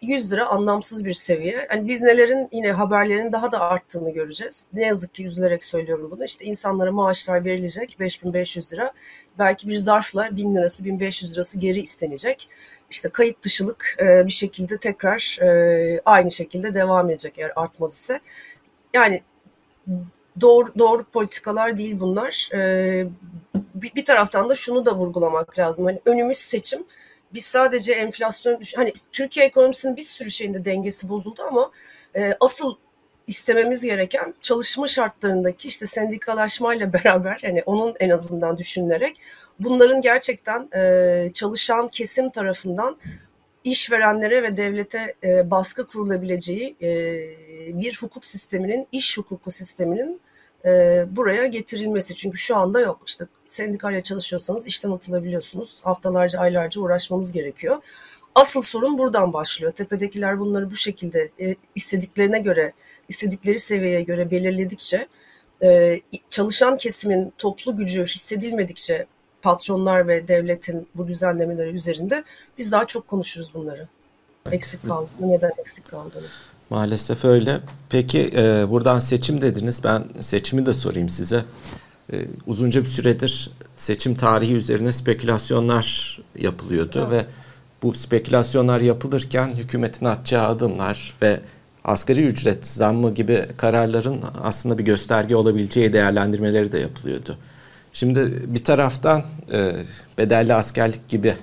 100 0.01 0.31
lira 0.31 0.45
anlamsız 0.45 1.05
bir 1.05 1.13
seviye. 1.13 1.67
Yani 1.71 1.87
biz 1.87 2.01
nelerin 2.01 2.49
yine 2.51 2.71
haberlerin 2.71 3.31
daha 3.31 3.51
da 3.51 3.59
arttığını 3.59 4.13
göreceğiz. 4.13 4.67
Ne 4.73 4.85
yazık 4.85 5.15
ki 5.15 5.25
üzülerek 5.25 5.63
söylüyorum 5.63 6.11
bunu. 6.11 6.25
İşte 6.25 6.45
insanlara 6.45 6.91
maaşlar 6.91 7.45
verilecek 7.45 7.97
5500 7.99 8.73
lira. 8.73 8.93
Belki 9.39 9.67
bir 9.67 9.77
zarfla 9.77 10.37
1000 10.37 10.55
lirası 10.55 10.85
1500 10.85 11.33
lirası 11.33 11.59
geri 11.59 11.79
istenecek. 11.79 12.49
İşte 12.91 13.09
kayıt 13.09 13.43
dışılık 13.43 13.97
bir 13.99 14.31
şekilde 14.31 14.77
tekrar 14.77 15.39
aynı 16.05 16.31
şekilde 16.31 16.73
devam 16.73 17.09
edecek 17.09 17.33
eğer 17.37 17.51
artmaz 17.55 17.93
ise. 17.93 18.19
Yani 18.93 19.23
doğru 20.41 20.79
doğru 20.79 21.03
politikalar 21.03 21.77
değil 21.77 21.99
bunlar. 21.99 22.49
Ee, 22.53 23.05
bir, 23.75 23.95
bir 23.95 24.05
taraftan 24.05 24.49
da 24.49 24.55
şunu 24.55 24.85
da 24.85 24.95
vurgulamak 24.95 25.59
lazım. 25.59 25.85
Hani 25.85 26.01
önümüz 26.05 26.37
seçim. 26.37 26.83
Biz 27.33 27.45
sadece 27.45 27.93
enflasyon 27.93 28.61
hani 28.75 28.93
Türkiye 29.11 29.45
ekonomisinin 29.45 29.97
bir 29.97 30.01
sürü 30.01 30.31
şeyinde 30.31 30.65
dengesi 30.65 31.09
bozuldu 31.09 31.41
ama 31.49 31.71
e, 32.15 32.37
asıl 32.39 32.75
istememiz 33.27 33.83
gereken 33.83 34.33
çalışma 34.41 34.87
şartlarındaki 34.87 35.67
işte 35.67 35.87
sendikalaşmayla 35.87 36.93
beraber 36.93 37.39
hani 37.41 37.63
onun 37.65 37.95
en 37.99 38.09
azından 38.09 38.57
düşünülerek 38.57 39.17
bunların 39.59 40.01
gerçekten 40.01 40.69
e, 40.75 41.29
çalışan 41.33 41.87
kesim 41.87 42.29
tarafından 42.29 42.97
işverenlere 43.63 44.43
ve 44.43 44.57
devlete 44.57 45.15
e, 45.23 45.51
baskı 45.51 45.87
kurulabileceği 45.87 46.75
e, 46.81 46.87
bir 47.81 47.97
hukuk 48.01 48.25
sisteminin, 48.25 48.87
iş 48.91 49.17
hukuku 49.17 49.51
sisteminin 49.51 50.21
e, 50.65 50.69
buraya 51.15 51.45
getirilmesi. 51.47 52.15
Çünkü 52.15 52.37
şu 52.37 52.55
anda 52.55 52.79
yok. 52.79 53.01
İşte 53.07 53.25
sendikayla 53.47 54.03
çalışıyorsanız 54.03 54.67
işten 54.67 54.91
atılabiliyorsunuz. 54.91 55.79
Haftalarca, 55.83 56.39
aylarca 56.39 56.81
uğraşmamız 56.81 57.31
gerekiyor. 57.31 57.77
asıl 58.35 58.61
sorun 58.61 58.97
buradan 58.97 59.33
başlıyor. 59.33 59.71
Tepedekiler 59.71 60.39
bunları 60.39 60.71
bu 60.71 60.75
şekilde 60.75 61.31
e, 61.41 61.55
istediklerine 61.75 62.39
göre, 62.39 62.73
istedikleri 63.09 63.59
seviyeye 63.59 64.01
göre 64.01 64.31
belirledikçe 64.31 65.07
e, 65.63 65.99
çalışan 66.29 66.77
kesimin 66.77 67.33
toplu 67.37 67.77
gücü 67.77 68.05
hissedilmedikçe 68.05 69.05
patronlar 69.43 70.07
ve 70.07 70.27
devletin 70.27 70.87
bu 70.95 71.07
düzenlemeleri 71.07 71.69
üzerinde 71.69 72.23
biz 72.57 72.71
daha 72.71 72.87
çok 72.87 73.07
konuşuruz 73.07 73.51
bunları. 73.53 73.87
Eksik 74.51 74.87
kaldı. 74.87 75.09
Neden 75.19 75.51
eksik 75.57 75.85
kaldığını. 75.91 76.25
Maalesef 76.69 77.25
öyle. 77.25 77.59
Peki 77.89 78.31
e, 78.35 78.69
buradan 78.69 78.99
seçim 78.99 79.41
dediniz. 79.41 79.81
Ben 79.83 80.03
seçimi 80.21 80.65
de 80.65 80.73
sorayım 80.73 81.09
size. 81.09 81.45
E, 82.13 82.15
uzunca 82.47 82.81
bir 82.81 82.87
süredir 82.87 83.51
seçim 83.77 84.15
tarihi 84.15 84.55
üzerine 84.55 84.93
spekülasyonlar 84.93 86.19
yapılıyordu 86.35 87.07
evet. 87.07 87.11
ve 87.11 87.25
bu 87.83 87.93
spekülasyonlar 87.93 88.81
yapılırken 88.81 89.49
hükümetin 89.49 90.05
atacağı 90.05 90.47
adımlar 90.47 91.17
ve 91.21 91.39
asgari 91.83 92.25
ücret 92.25 92.67
zammı 92.67 93.13
gibi 93.13 93.47
kararların 93.57 94.21
aslında 94.43 94.77
bir 94.77 94.83
gösterge 94.83 95.35
olabileceği 95.35 95.93
değerlendirmeleri 95.93 96.71
de 96.71 96.79
yapılıyordu. 96.79 97.37
Şimdi 97.93 98.53
bir 98.53 98.63
taraftan 98.63 99.23
e, 99.51 99.73
bedelli 100.17 100.53
askerlik 100.53 101.09
gibi 101.09 101.35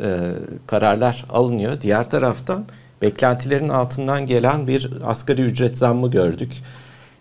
e, 0.00 0.32
kararlar 0.66 1.24
alınıyor. 1.30 1.80
Diğer 1.80 2.10
taraftan 2.10 2.64
beklentilerin 3.02 3.68
altından 3.68 4.26
gelen 4.26 4.66
bir 4.66 4.92
asgari 5.04 5.42
ücret 5.42 5.78
zammı 5.78 6.10
gördük. 6.10 6.52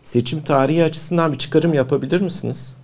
Seçim 0.04 0.42
tarihi 0.44 0.84
açısından 0.84 1.34
bir 1.34 1.38
çıkarım 1.38 1.74
yapabilir 1.74 2.22
misiniz? 2.22 2.78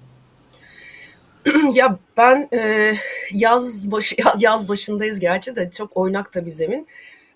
ya 1.74 1.98
ben 2.18 2.50
e, 2.54 2.94
yaz 3.34 3.92
başı 3.92 4.16
yaz 4.40 4.70
başındayız 4.70 5.20
gerçi 5.20 5.56
de 5.56 5.72
çok 5.72 5.98
oynak 5.98 6.36
da 6.36 6.46
bir 6.46 6.52
zemin. 6.52 6.88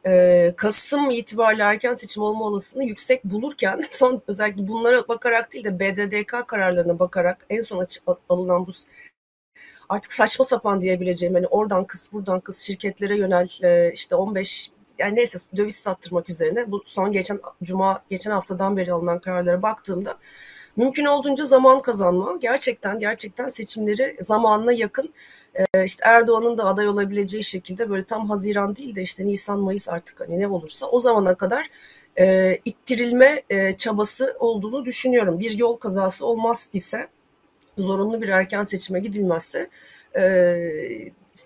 E, 0.07 0.53
Kasım 0.57 1.09
itibariyle 1.09 1.63
erken 1.63 1.93
seçim 1.93 2.24
olma 2.24 2.45
olasılığını 2.45 2.85
yüksek 2.85 3.24
bulurken 3.24 3.81
son 3.91 4.21
özellikle 4.27 4.67
bunlara 4.67 5.07
bakarak 5.07 5.53
değil 5.53 5.63
de 5.65 5.79
BDDK 5.79 6.47
kararlarına 6.47 7.00
bakarak 7.00 7.45
en 7.50 7.62
son 7.62 7.85
alınan 8.29 8.67
bu 8.67 8.71
artık 9.89 10.13
saçma 10.13 10.45
sapan 10.45 10.81
diyebileceğim 10.81 11.35
hani 11.35 11.47
oradan 11.47 11.85
kız 11.85 12.09
buradan 12.13 12.39
kız 12.39 12.57
şirketlere 12.57 13.17
yönel 13.17 13.50
e, 13.63 13.91
işte 13.93 14.15
15 14.15 14.71
yani 14.97 15.15
neyse 15.15 15.38
döviz 15.57 15.75
sattırmak 15.75 16.29
üzerine 16.29 16.71
bu 16.71 16.81
son 16.85 17.12
geçen 17.12 17.39
cuma 17.63 18.03
geçen 18.09 18.31
haftadan 18.31 18.77
beri 18.77 18.93
alınan 18.93 19.19
kararlara 19.19 19.62
baktığımda 19.62 20.17
mümkün 20.77 21.05
olduğunca 21.05 21.46
zaman 21.46 21.82
kazanma 21.82 22.38
gerçekten 22.41 23.00
gerçekten 23.00 23.50
seçimleri 23.50 24.17
zamanına 24.22 24.72
yakın 24.72 25.13
e, 25.55 25.86
işte 25.86 26.03
Erdoğan'ın 26.05 26.58
da 26.58 26.65
aday 26.65 26.88
olabileceği 26.88 27.44
şekilde 27.44 27.89
böyle 27.89 28.03
tam 28.03 28.29
Haziran 28.29 28.75
değil 28.75 28.96
de 28.96 29.01
işte 29.01 29.25
Nisan 29.25 29.60
Mayıs 29.60 29.89
artık 29.89 30.20
hani 30.20 30.39
ne 30.39 30.48
olursa 30.48 30.86
o 30.86 31.00
zamana 31.00 31.36
kadar 31.36 31.70
e, 32.20 32.55
ittirilme 32.65 33.44
e, 33.50 33.77
çabası 33.77 34.36
olduğunu 34.39 34.86
düşünüyorum. 34.86 35.39
Bir 35.39 35.51
yol 35.51 35.77
kazası 35.77 36.25
olmaz 36.25 36.70
ise 36.74 37.08
zorunlu 37.77 38.22
bir 38.22 38.27
erken 38.27 38.63
seçime 38.63 39.00
gidilmezse 39.00 39.70
e, 40.17 40.55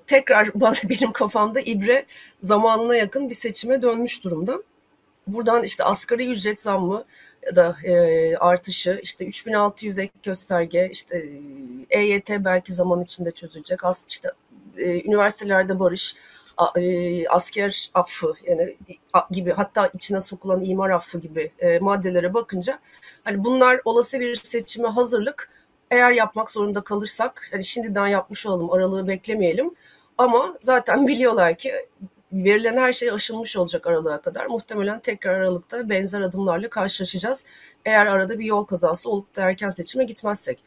tekrar 0.08 0.54
benim 0.90 1.12
kafamda 1.12 1.60
ibre 1.60 2.06
zamanına 2.44 2.96
yakın 2.96 3.30
bir 3.30 3.36
seçime 3.36 3.82
dönmüş 3.82 4.24
durumda. 4.24 4.64
Buradan 5.28 5.64
işte 5.64 5.84
asgari 5.84 6.32
ücret 6.32 6.62
zammı 6.62 7.04
da 7.56 7.78
e, 7.84 8.36
artışı 8.38 9.00
işte 9.04 9.26
3600 9.26 9.98
ek 9.98 10.14
gösterge 10.24 10.90
işte 10.92 11.30
EYT 11.90 12.30
belki 12.40 12.74
zaman 12.74 13.02
içinde 13.02 13.32
çözülecek. 13.32 13.86
As, 13.86 14.06
işte 14.08 14.32
e, 14.78 15.04
üniversitelerde 15.06 15.80
barış 15.80 16.16
e, 16.76 17.28
asker 17.28 17.92
affı 17.94 18.34
yani 18.48 18.78
gibi 19.32 19.52
hatta 19.52 19.88
içine 19.94 20.22
sokulan 20.22 20.62
imar 20.62 20.90
affı 20.90 21.20
gibi 21.20 21.52
e, 21.60 21.80
maddelere 21.80 22.34
bakınca 22.34 22.80
hani 23.24 23.44
bunlar 23.44 23.82
olası 23.86 24.20
bir 24.20 24.36
seçime 24.36 24.88
hazırlık 24.88 25.50
eğer 25.92 26.12
yapmak 26.12 26.52
zorunda 26.52 26.82
kalırsak 26.82 27.50
hani 27.52 27.64
şimdiden 27.64 28.08
yapmış 28.08 28.46
olalım 28.46 28.72
aralığı 28.72 29.08
beklemeyelim 29.08 29.76
ama 30.18 30.58
zaten 30.62 31.08
biliyorlar 31.08 31.56
ki 31.58 31.74
verilen 32.32 32.78
her 32.78 32.94
şey 32.94 33.12
aşılmış 33.12 33.58
olacak 33.58 33.88
aralığa 33.88 34.22
kadar. 34.22 34.46
Muhtemelen 34.46 35.00
tekrar 35.00 35.34
aralıkta 35.34 35.90
benzer 35.90 36.22
adımlarla 36.22 36.70
karşılaşacağız. 36.70 37.46
Eğer 37.86 38.06
arada 38.06 38.40
bir 38.40 38.46
yol 38.46 38.66
kazası 38.66 39.10
olup 39.10 39.36
da 39.36 39.42
erken 39.42 39.70
seçime 39.70 40.04
gitmezsek. 40.04 40.64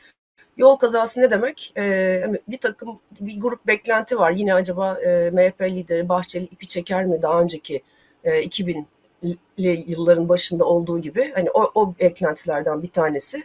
Yol 0.56 0.76
kazası 0.76 1.20
ne 1.20 1.30
demek? 1.30 1.72
Ee, 1.76 2.24
bir 2.48 2.58
takım 2.58 3.00
bir 3.20 3.40
grup 3.40 3.66
beklenti 3.66 4.18
var. 4.18 4.32
Yine 4.32 4.54
acaba 4.54 5.00
e, 5.00 5.30
MHP 5.30 5.62
lideri 5.62 6.08
Bahçeli 6.08 6.44
ipi 6.44 6.66
çeker 6.66 7.06
mi 7.06 7.22
daha 7.22 7.40
önceki 7.42 7.82
e, 8.24 8.42
2000 8.42 8.86
yılların 9.58 10.28
başında 10.28 10.64
olduğu 10.64 11.00
gibi 11.00 11.32
hani 11.34 11.50
o, 11.50 11.70
o 11.74 11.94
beklentilerden 12.00 12.82
bir 12.82 12.90
tanesi. 12.90 13.42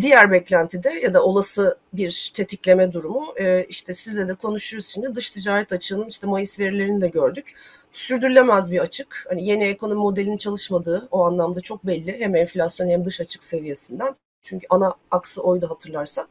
Diğer 0.00 0.32
beklenti 0.32 0.82
de 0.82 0.90
ya 0.90 1.14
da 1.14 1.22
olası 1.22 1.78
bir 1.92 2.32
tetikleme 2.34 2.92
durumu 2.92 3.34
e, 3.36 3.64
işte 3.64 3.94
sizle 3.94 4.28
de 4.28 4.34
konuşuyoruz 4.34 4.88
şimdi 4.88 5.14
dış 5.14 5.30
ticaret 5.30 5.72
açığının 5.72 6.06
işte 6.08 6.26
Mayıs 6.26 6.60
verilerini 6.60 7.00
de 7.02 7.08
gördük. 7.08 7.54
Sürdürülemez 7.92 8.70
bir 8.70 8.78
açık. 8.78 9.26
Hani 9.28 9.46
yeni 9.46 9.64
ekonomi 9.64 10.00
modelinin 10.00 10.36
çalışmadığı 10.36 11.08
o 11.10 11.24
anlamda 11.24 11.60
çok 11.60 11.86
belli. 11.86 12.20
Hem 12.20 12.36
enflasyon 12.36 12.88
hem 12.88 13.04
dış 13.06 13.20
açık 13.20 13.44
seviyesinden. 13.44 14.14
Çünkü 14.42 14.66
ana 14.70 14.94
aksı 15.10 15.42
oydu 15.42 15.70
hatırlarsak. 15.70 16.28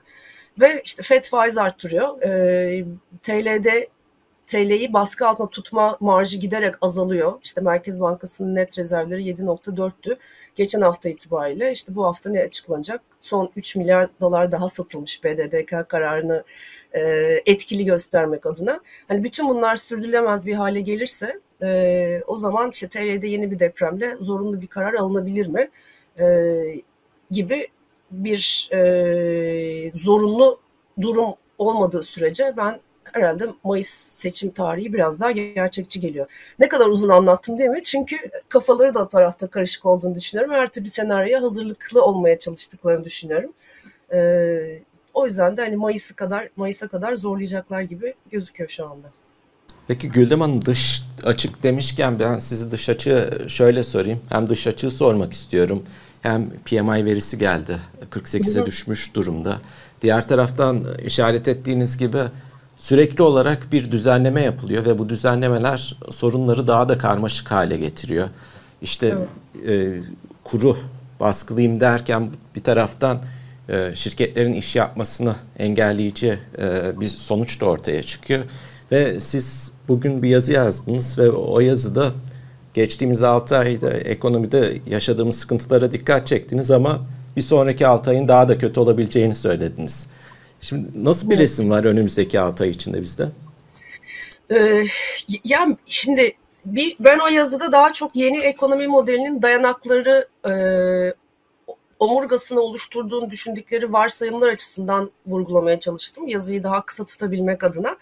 Ve 0.61 0.81
işte 0.85 1.03
FED 1.03 1.23
faiz 1.23 1.57
arttırıyor. 1.57 2.21
E, 2.21 2.85
TL'de 3.23 3.87
TL'yi 4.53 4.93
baskı 4.93 5.27
altında 5.27 5.49
tutma 5.49 5.97
marjı 5.99 6.37
giderek 6.37 6.75
azalıyor. 6.81 7.33
İşte 7.43 7.61
Merkez 7.61 8.01
Bankası'nın 8.01 8.55
net 8.55 8.77
rezervleri 8.77 9.23
7.4'tü. 9.23 10.17
Geçen 10.55 10.81
hafta 10.81 11.09
itibariyle 11.09 11.71
işte 11.71 11.95
bu 11.95 12.05
hafta 12.05 12.29
ne 12.29 12.41
açıklanacak? 12.41 13.01
Son 13.21 13.51
3 13.55 13.75
milyar 13.75 14.09
dolar 14.21 14.51
daha 14.51 14.69
satılmış 14.69 15.23
BDDK 15.23 15.89
kararını 15.89 16.43
e, 16.93 17.01
etkili 17.45 17.85
göstermek 17.85 18.45
adına. 18.45 18.79
Hani 19.07 19.23
bütün 19.23 19.49
bunlar 19.49 19.75
sürdürülemez 19.75 20.45
bir 20.45 20.53
hale 20.53 20.81
gelirse 20.81 21.39
e, 21.63 22.21
o 22.27 22.37
zaman 22.37 22.71
işte 22.71 22.87
TL'de 22.87 23.27
yeni 23.27 23.51
bir 23.51 23.59
depremle 23.59 24.15
zorunlu 24.19 24.61
bir 24.61 24.67
karar 24.67 24.93
alınabilir 24.93 25.47
mi? 25.47 25.69
E, 26.19 26.25
gibi 27.31 27.67
bir 28.11 28.69
e, 28.73 29.91
zorunlu 29.95 30.59
durum 31.01 31.33
olmadığı 31.57 32.03
sürece 32.03 32.53
ben 32.57 32.79
herhalde 33.13 33.47
Mayıs 33.63 33.89
seçim 33.89 34.51
tarihi 34.51 34.93
biraz 34.93 35.19
daha 35.19 35.31
gerçekçi 35.31 35.99
geliyor. 35.99 36.25
Ne 36.59 36.67
kadar 36.67 36.87
uzun 36.87 37.09
anlattım 37.09 37.57
değil 37.57 37.69
mi? 37.69 37.83
Çünkü 37.83 38.17
kafaları 38.49 38.95
da 38.95 39.07
tarafta 39.07 39.47
karışık 39.47 39.85
olduğunu 39.85 40.15
düşünüyorum. 40.15 40.53
Her 40.53 40.69
türlü 40.69 40.89
senaryoya 40.89 41.41
hazırlıklı 41.41 42.05
olmaya 42.05 42.39
çalıştıklarını 42.39 43.05
düşünüyorum. 43.05 43.53
Ee, 44.13 44.79
o 45.13 45.25
yüzden 45.25 45.57
de 45.57 45.61
hani 45.61 45.75
Mayıs'a 45.75 46.15
kadar 46.15 46.49
Mayıs'a 46.55 46.87
kadar 46.87 47.15
zorlayacaklar 47.15 47.81
gibi 47.81 48.13
gözüküyor 48.31 48.69
şu 48.69 48.85
anda. 48.85 49.07
Peki 49.87 50.09
Güldem 50.11 50.41
Hanım 50.41 50.65
dış 50.65 51.03
açık 51.23 51.63
demişken 51.63 52.19
ben 52.19 52.39
sizi 52.39 52.71
dış 52.71 52.89
açığı 52.89 53.45
şöyle 53.47 53.83
sorayım. 53.83 54.19
Hem 54.29 54.47
dış 54.47 54.67
açığı 54.67 54.91
sormak 54.91 55.33
istiyorum. 55.33 55.83
Hem 56.21 56.49
PMI 56.49 57.05
verisi 57.05 57.37
geldi. 57.37 57.77
48'e 58.11 58.65
düşmüş 58.65 59.15
durumda. 59.15 59.61
Diğer 60.01 60.27
taraftan 60.27 60.85
işaret 61.05 61.47
ettiğiniz 61.47 61.97
gibi 61.97 62.21
sürekli 62.83 63.23
olarak 63.23 63.67
bir 63.71 63.91
düzenleme 63.91 64.41
yapılıyor 64.41 64.85
ve 64.85 64.99
bu 64.99 65.09
düzenlemeler 65.09 65.97
sorunları 66.09 66.67
daha 66.67 66.89
da 66.89 66.97
karmaşık 66.97 67.51
hale 67.51 67.77
getiriyor. 67.77 68.29
İşte 68.81 69.15
evet. 69.65 69.97
e, 69.97 70.01
kuru 70.43 70.77
baskılayım 71.19 71.79
derken 71.79 72.29
bir 72.55 72.63
taraftan 72.63 73.21
e, 73.69 73.91
şirketlerin 73.95 74.53
iş 74.53 74.75
yapmasını 74.75 75.35
engelleyici 75.59 76.39
e, 76.57 76.99
bir 76.99 77.09
sonuç 77.09 77.61
da 77.61 77.65
ortaya 77.65 78.03
çıkıyor. 78.03 78.43
Ve 78.91 79.19
siz 79.19 79.71
bugün 79.87 80.23
bir 80.23 80.29
yazı 80.29 80.53
yazdınız 80.53 81.19
ve 81.19 81.31
o 81.31 81.59
yazıda 81.59 82.11
geçtiğimiz 82.73 83.23
6 83.23 83.57
ayda 83.57 83.93
ekonomide 83.93 84.77
yaşadığımız 84.87 85.35
sıkıntılara 85.35 85.91
dikkat 85.91 86.27
çektiniz 86.27 86.71
ama 86.71 87.01
bir 87.35 87.41
sonraki 87.41 87.87
6 87.87 88.09
ayın 88.09 88.27
daha 88.27 88.47
da 88.47 88.57
kötü 88.57 88.79
olabileceğini 88.79 89.35
söylediniz. 89.35 90.07
Şimdi 90.63 91.05
nasıl 91.05 91.29
bir 91.29 91.35
evet. 91.35 91.43
resim 91.43 91.69
var 91.69 91.83
önümüzdeki 91.83 92.39
6 92.39 92.63
ay 92.63 92.69
içinde 92.69 93.01
bizde? 93.01 93.29
Ee, 94.51 94.85
ya 95.43 95.67
şimdi 95.85 96.33
bir, 96.65 96.95
ben 96.99 97.19
o 97.19 97.27
yazıda 97.27 97.71
daha 97.71 97.93
çok 97.93 98.15
yeni 98.15 98.37
ekonomi 98.37 98.87
modelinin 98.87 99.41
dayanakları 99.41 100.27
e, 100.47 100.53
omurgasını 102.03 102.61
oluşturduğunu 102.61 103.29
düşündükleri 103.29 103.93
varsayımlar 103.93 104.47
açısından 104.47 105.11
vurgulamaya 105.25 105.79
çalıştım. 105.79 106.27
Yazıyı 106.27 106.63
daha 106.63 106.85
kısa 106.85 107.05
tutabilmek 107.05 107.63
adına. 107.63 107.95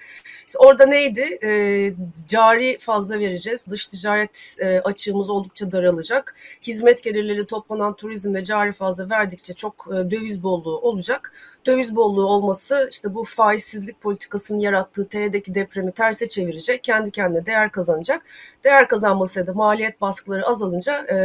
İşte 0.47 0.59
orada 0.59 0.85
neydi? 0.85 1.39
E, 1.43 1.93
cari 2.27 2.77
fazla 2.79 3.19
vereceğiz. 3.19 3.67
Dış 3.69 3.87
ticaret 3.87 4.57
e, 4.59 4.79
açığımız 4.79 5.29
oldukça 5.29 5.71
daralacak. 5.71 6.35
Hizmet 6.61 7.03
gelirleri 7.03 7.45
toplanan 7.45 7.95
turizmde 7.95 8.43
cari 8.43 8.73
fazla 8.73 9.09
verdikçe 9.09 9.53
çok 9.53 9.87
e, 9.87 10.11
döviz 10.11 10.43
bolluğu 10.43 10.79
olacak. 10.79 11.33
Döviz 11.65 11.95
bolluğu 11.95 12.25
olması 12.25 12.87
işte 12.91 13.13
bu 13.15 13.23
faizsizlik 13.23 14.01
politikasının 14.01 14.59
yarattığı 14.59 15.07
TL'deki 15.07 15.55
depremi 15.55 15.91
terse 15.91 16.27
çevirecek. 16.27 16.83
Kendi 16.83 17.11
kendine 17.11 17.45
değer 17.45 17.71
kazanacak. 17.71 18.25
Değer 18.63 18.87
kazanması 18.87 19.47
da 19.47 19.53
maliyet 19.53 20.01
baskıları 20.01 20.47
azalınca 20.47 20.97
e, 20.97 21.15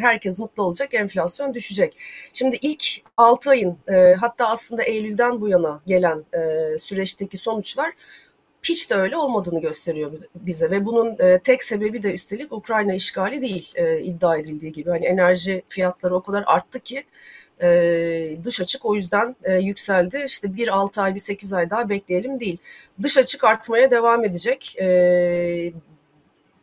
herkes 0.00 0.38
mutlu 0.38 0.62
olacak. 0.62 0.94
Enflasyon 0.94 1.54
düşecek. 1.54 1.96
Şimdi 2.32 2.58
ilk 2.62 2.84
6 3.16 3.50
ayın 3.50 3.78
e, 3.88 4.14
hatta 4.14 4.48
aslında 4.48 4.82
Eylül'den 4.82 5.40
bu 5.40 5.48
yana 5.48 5.80
gelen 5.86 6.24
e, 6.32 6.78
süreçteki 6.78 7.38
sonuçlar 7.38 7.92
hiç 8.62 8.90
de 8.90 8.94
öyle 8.94 9.16
olmadığını 9.16 9.60
gösteriyor 9.60 10.12
bize 10.34 10.70
ve 10.70 10.86
bunun 10.86 11.16
e, 11.18 11.38
tek 11.38 11.64
sebebi 11.64 12.02
de 12.02 12.14
üstelik 12.14 12.52
Ukrayna 12.52 12.94
işgali 12.94 13.42
değil 13.42 13.72
e, 13.74 14.00
iddia 14.00 14.36
edildiği 14.36 14.72
gibi. 14.72 14.90
Hani 14.90 15.06
enerji 15.06 15.62
fiyatları 15.68 16.14
o 16.14 16.22
kadar 16.22 16.44
arttı 16.46 16.80
ki 16.80 17.04
e, 17.62 18.36
dış 18.44 18.60
açık 18.60 18.84
o 18.84 18.94
yüzden 18.94 19.36
e, 19.44 19.52
yükseldi. 19.52 20.24
İşte 20.26 20.56
bir 20.56 20.68
6 20.68 21.02
ay 21.02 21.14
bir 21.14 21.20
8 21.20 21.52
ay 21.52 21.70
daha 21.70 21.88
bekleyelim 21.88 22.40
değil. 22.40 22.58
Dış 23.02 23.18
açık 23.18 23.44
artmaya 23.44 23.90
devam 23.90 24.24
edecek. 24.24 24.76
E, 24.80 25.72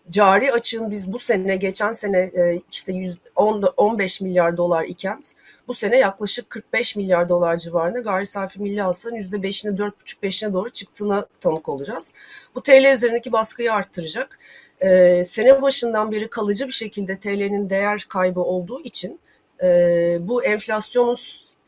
cari 0.10 0.52
açığın 0.54 0.92
biz 0.92 1.14
bu 1.14 1.20
sene 1.20 1.56
geçen 1.56 1.94
sene 1.94 2.18
e, 2.18 2.62
işte 2.72 2.94
100, 2.94 3.18
10, 3.36 3.64
15 3.78 4.22
milyar 4.22 4.58
dolar 4.58 4.84
iken 4.84 5.22
bu 5.68 5.74
sene 5.74 5.98
yaklaşık 5.98 6.50
45 6.50 6.96
milyar 6.96 7.30
dolar 7.30 7.58
civarında 7.58 8.00
gayri 8.00 8.26
safi 8.26 8.62
milli 8.62 8.82
hasılanın 8.82 9.20
%5'ine 9.22 9.78
4,5-5'ine 9.78 10.54
doğru 10.54 10.70
çıktığına 10.70 11.26
tanık 11.42 11.70
olacağız. 11.70 12.14
Bu 12.56 12.64
TL 12.64 12.94
üzerindeki 12.96 13.32
baskıyı 13.32 13.74
arttıracak. 13.74 14.40
Ee, 14.82 15.26
sene 15.26 15.62
başından 15.62 16.12
beri 16.12 16.30
kalıcı 16.30 16.68
bir 16.68 16.74
şekilde 16.74 17.20
TL'nin 17.20 17.70
değer 17.70 18.06
kaybı 18.10 18.40
olduğu 18.40 18.82
için 18.82 19.20
e, 19.64 20.18
bu 20.22 20.44
enflasyonun 20.44 21.18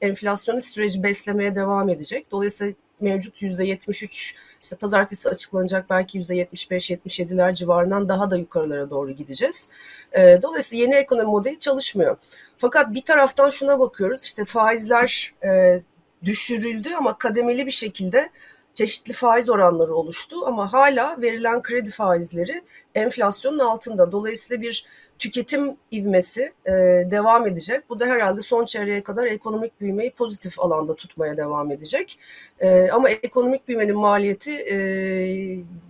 enflasyonu 0.01 0.61
süreci 0.61 1.03
beslemeye 1.03 1.55
devam 1.55 1.89
edecek. 1.89 2.31
Dolayısıyla 2.31 2.73
mevcut 2.99 3.41
%73 3.41 4.35
işte 4.63 4.75
pazartesi 4.75 5.29
açıklanacak 5.29 5.89
belki 5.89 6.19
%75-77'ler 6.19 7.53
civarından 7.53 8.09
daha 8.09 8.31
da 8.31 8.37
yukarılara 8.37 8.89
doğru 8.89 9.11
gideceğiz. 9.11 9.67
E, 10.11 10.39
dolayısıyla 10.41 10.83
yeni 10.85 10.95
ekonomi 10.95 11.31
modeli 11.31 11.59
çalışmıyor. 11.59 12.17
Fakat 12.57 12.93
bir 12.93 13.01
taraftan 13.01 13.49
şuna 13.49 13.79
bakıyoruz 13.79 14.23
işte 14.23 14.45
faizler 14.45 15.33
e, 15.45 15.81
düşürüldü 16.23 16.89
ama 16.97 17.17
kademeli 17.17 17.65
bir 17.65 17.71
şekilde 17.71 18.29
çeşitli 18.73 19.13
faiz 19.13 19.49
oranları 19.49 19.95
oluştu 19.95 20.45
ama 20.45 20.73
hala 20.73 21.21
verilen 21.21 21.61
kredi 21.61 21.91
faizleri 21.91 22.61
enflasyonun 22.95 23.59
altında. 23.59 24.11
Dolayısıyla 24.11 24.61
bir 24.61 24.85
tüketim 25.19 25.77
ivmesi 25.91 26.53
e, 26.65 26.71
devam 27.11 27.47
edecek. 27.47 27.89
Bu 27.89 27.99
da 27.99 28.05
herhalde 28.05 28.41
son 28.41 28.63
çeyreğe 28.63 29.03
kadar 29.03 29.25
ekonomik 29.25 29.81
büyümeyi 29.81 30.11
pozitif 30.11 30.59
alanda 30.59 30.95
tutmaya 30.95 31.37
devam 31.37 31.71
edecek. 31.71 32.19
E, 32.59 32.89
ama 32.91 33.09
ekonomik 33.09 33.67
büyümenin 33.67 33.97
maliyeti 33.97 34.51
e, 34.51 34.75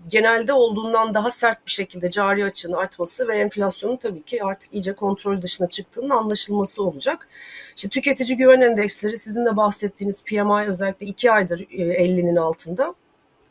genelde 0.08 0.54
olduğundan 0.54 1.14
daha 1.14 1.32
sert 1.32 1.66
bir 1.66 1.72
şekilde 1.72 2.10
cari 2.10 2.46
açığın 2.46 2.74
artması 2.74 3.28
ve 3.28 3.36
enflasyonun 3.36 3.98
tabii 3.98 4.24
ki 4.24 4.44
artık 4.44 4.74
iyice 4.74 4.94
kontrol 4.94 5.42
dışına 5.42 5.70
çıktığının 5.70 6.10
anlaşılması 6.10 6.84
olacak. 6.84 7.28
İşte 7.76 7.90
tüketici 7.90 8.38
güven 8.38 8.62
endeksleri 8.62 9.18
sizin 9.18 9.46
de 9.46 9.58
bahsettiğiniz 9.58 10.24
PMI 10.24 10.66
özellikle 10.68 11.06
iki 11.06 11.32
aydır 11.32 11.60
50'nin 11.60 12.36
altında. 12.36 12.96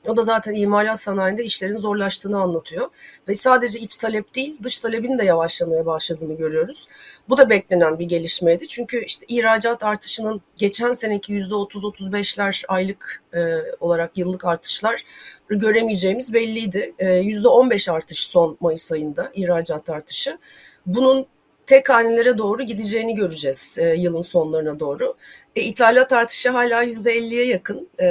O 0.08 0.16
da 0.16 0.22
zaten 0.22 0.54
imalat 0.54 1.00
sanayinde 1.00 1.44
işlerin 1.44 1.76
zorlaştığını 1.76 2.40
anlatıyor. 2.40 2.88
Ve 3.28 3.34
sadece 3.34 3.78
iç 3.78 3.96
talep 3.96 4.34
değil 4.34 4.58
dış 4.62 4.78
talebin 4.78 5.18
de 5.18 5.24
yavaşlamaya 5.24 5.86
başladığını 5.86 6.34
görüyoruz. 6.34 6.88
Bu 7.28 7.38
da 7.38 7.50
beklenen 7.50 7.98
bir 7.98 8.04
gelişmeydi. 8.04 8.68
Çünkü 8.68 9.04
işte 9.04 9.26
ihracat 9.28 9.82
artışının 9.82 10.40
geçen 10.56 10.92
seneki 10.92 11.32
%30-35'ler 11.32 12.64
aylık 12.68 13.22
e, 13.34 13.40
olarak 13.80 14.18
yıllık 14.18 14.44
artışlar 14.44 15.04
göremeyeceğimiz 15.48 16.32
belliydi. 16.32 16.94
E, 16.98 17.06
%15 17.06 17.92
artış 17.92 18.20
son 18.20 18.56
Mayıs 18.60 18.92
ayında 18.92 19.30
ihracat 19.34 19.90
artışı. 19.90 20.38
Bunun 20.86 21.26
tek 21.66 21.90
hanelere 21.90 22.38
doğru 22.38 22.62
gideceğini 22.62 23.14
göreceğiz 23.14 23.76
e, 23.78 23.94
yılın 23.94 24.22
sonlarına 24.22 24.80
doğru. 24.80 25.14
E, 25.56 25.62
ithalat 25.62 26.12
artışı 26.12 26.50
hala 26.50 26.84
%50'ye 26.84 27.46
yakın. 27.46 27.88
E, 27.98 28.06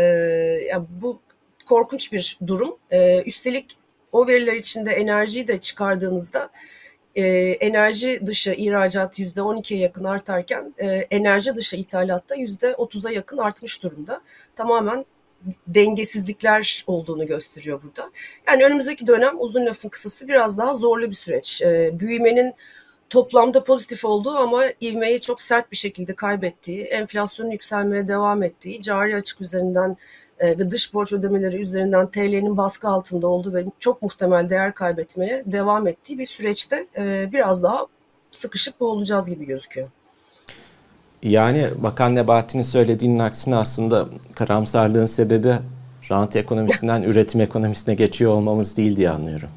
yani 0.69 0.85
bu 1.01 1.19
korkunç 1.71 2.11
bir 2.11 2.37
durum. 2.47 2.77
E, 2.91 3.23
üstelik 3.25 3.77
o 4.11 4.27
veriler 4.27 4.53
içinde 4.53 4.91
enerjiyi 4.91 5.47
de 5.47 5.59
çıkardığınızda 5.59 6.49
e, 7.15 7.23
enerji 7.51 8.27
dışı 8.27 8.51
ihracat 8.51 9.19
yüzde 9.19 9.39
12'ye 9.39 9.79
yakın 9.79 10.03
artarken 10.03 10.73
e, 10.77 10.87
enerji 10.87 11.55
dışı 11.55 11.75
ithalatta 11.75 12.35
yüzde 12.35 12.71
30'a 12.71 13.11
yakın 13.11 13.37
artmış 13.37 13.83
durumda. 13.83 14.21
Tamamen 14.55 15.05
dengesizlikler 15.67 16.83
olduğunu 16.87 17.27
gösteriyor 17.27 17.81
burada. 17.83 18.11
Yani 18.47 18.65
önümüzdeki 18.65 19.07
dönem 19.07 19.35
uzun 19.39 19.65
lafın 19.65 19.89
kısası 19.89 20.27
biraz 20.27 20.57
daha 20.57 20.73
zorlu 20.73 21.09
bir 21.09 21.15
süreç. 21.15 21.61
E, 21.61 21.99
büyümenin 21.99 22.53
toplamda 23.11 23.63
pozitif 23.63 24.05
olduğu 24.05 24.37
ama 24.37 24.63
ivmeyi 24.81 25.21
çok 25.21 25.41
sert 25.41 25.71
bir 25.71 25.77
şekilde 25.77 26.15
kaybettiği, 26.15 26.83
enflasyonun 26.83 27.51
yükselmeye 27.51 28.07
devam 28.07 28.43
ettiği, 28.43 28.81
cari 28.81 29.15
açık 29.15 29.41
üzerinden 29.41 29.97
e, 30.39 30.57
ve 30.57 30.71
dış 30.71 30.93
borç 30.93 31.13
ödemeleri 31.13 31.61
üzerinden 31.61 32.07
TL'nin 32.07 32.57
baskı 32.57 32.87
altında 32.87 33.27
olduğu 33.27 33.53
ve 33.53 33.65
çok 33.79 34.01
muhtemel 34.01 34.49
değer 34.49 34.73
kaybetmeye 34.73 35.43
devam 35.45 35.87
ettiği 35.87 36.19
bir 36.19 36.25
süreçte 36.25 36.87
e, 36.97 37.29
biraz 37.33 37.63
daha 37.63 37.85
sıkışıp 38.31 38.79
boğulacağız 38.79 39.29
gibi 39.29 39.45
gözüküyor. 39.45 39.89
Yani 41.23 41.71
Bakan 41.77 42.15
Nebati'nin 42.15 42.63
söylediğinin 42.63 43.19
aksine 43.19 43.55
aslında 43.55 44.05
karamsarlığın 44.35 45.05
sebebi 45.05 45.53
rant 46.11 46.35
ekonomisinden 46.35 47.03
üretim 47.09 47.41
ekonomisine 47.41 47.95
geçiyor 47.95 48.31
olmamız 48.31 48.77
değil 48.77 48.97
diye 48.97 49.09
anlıyorum. 49.09 49.49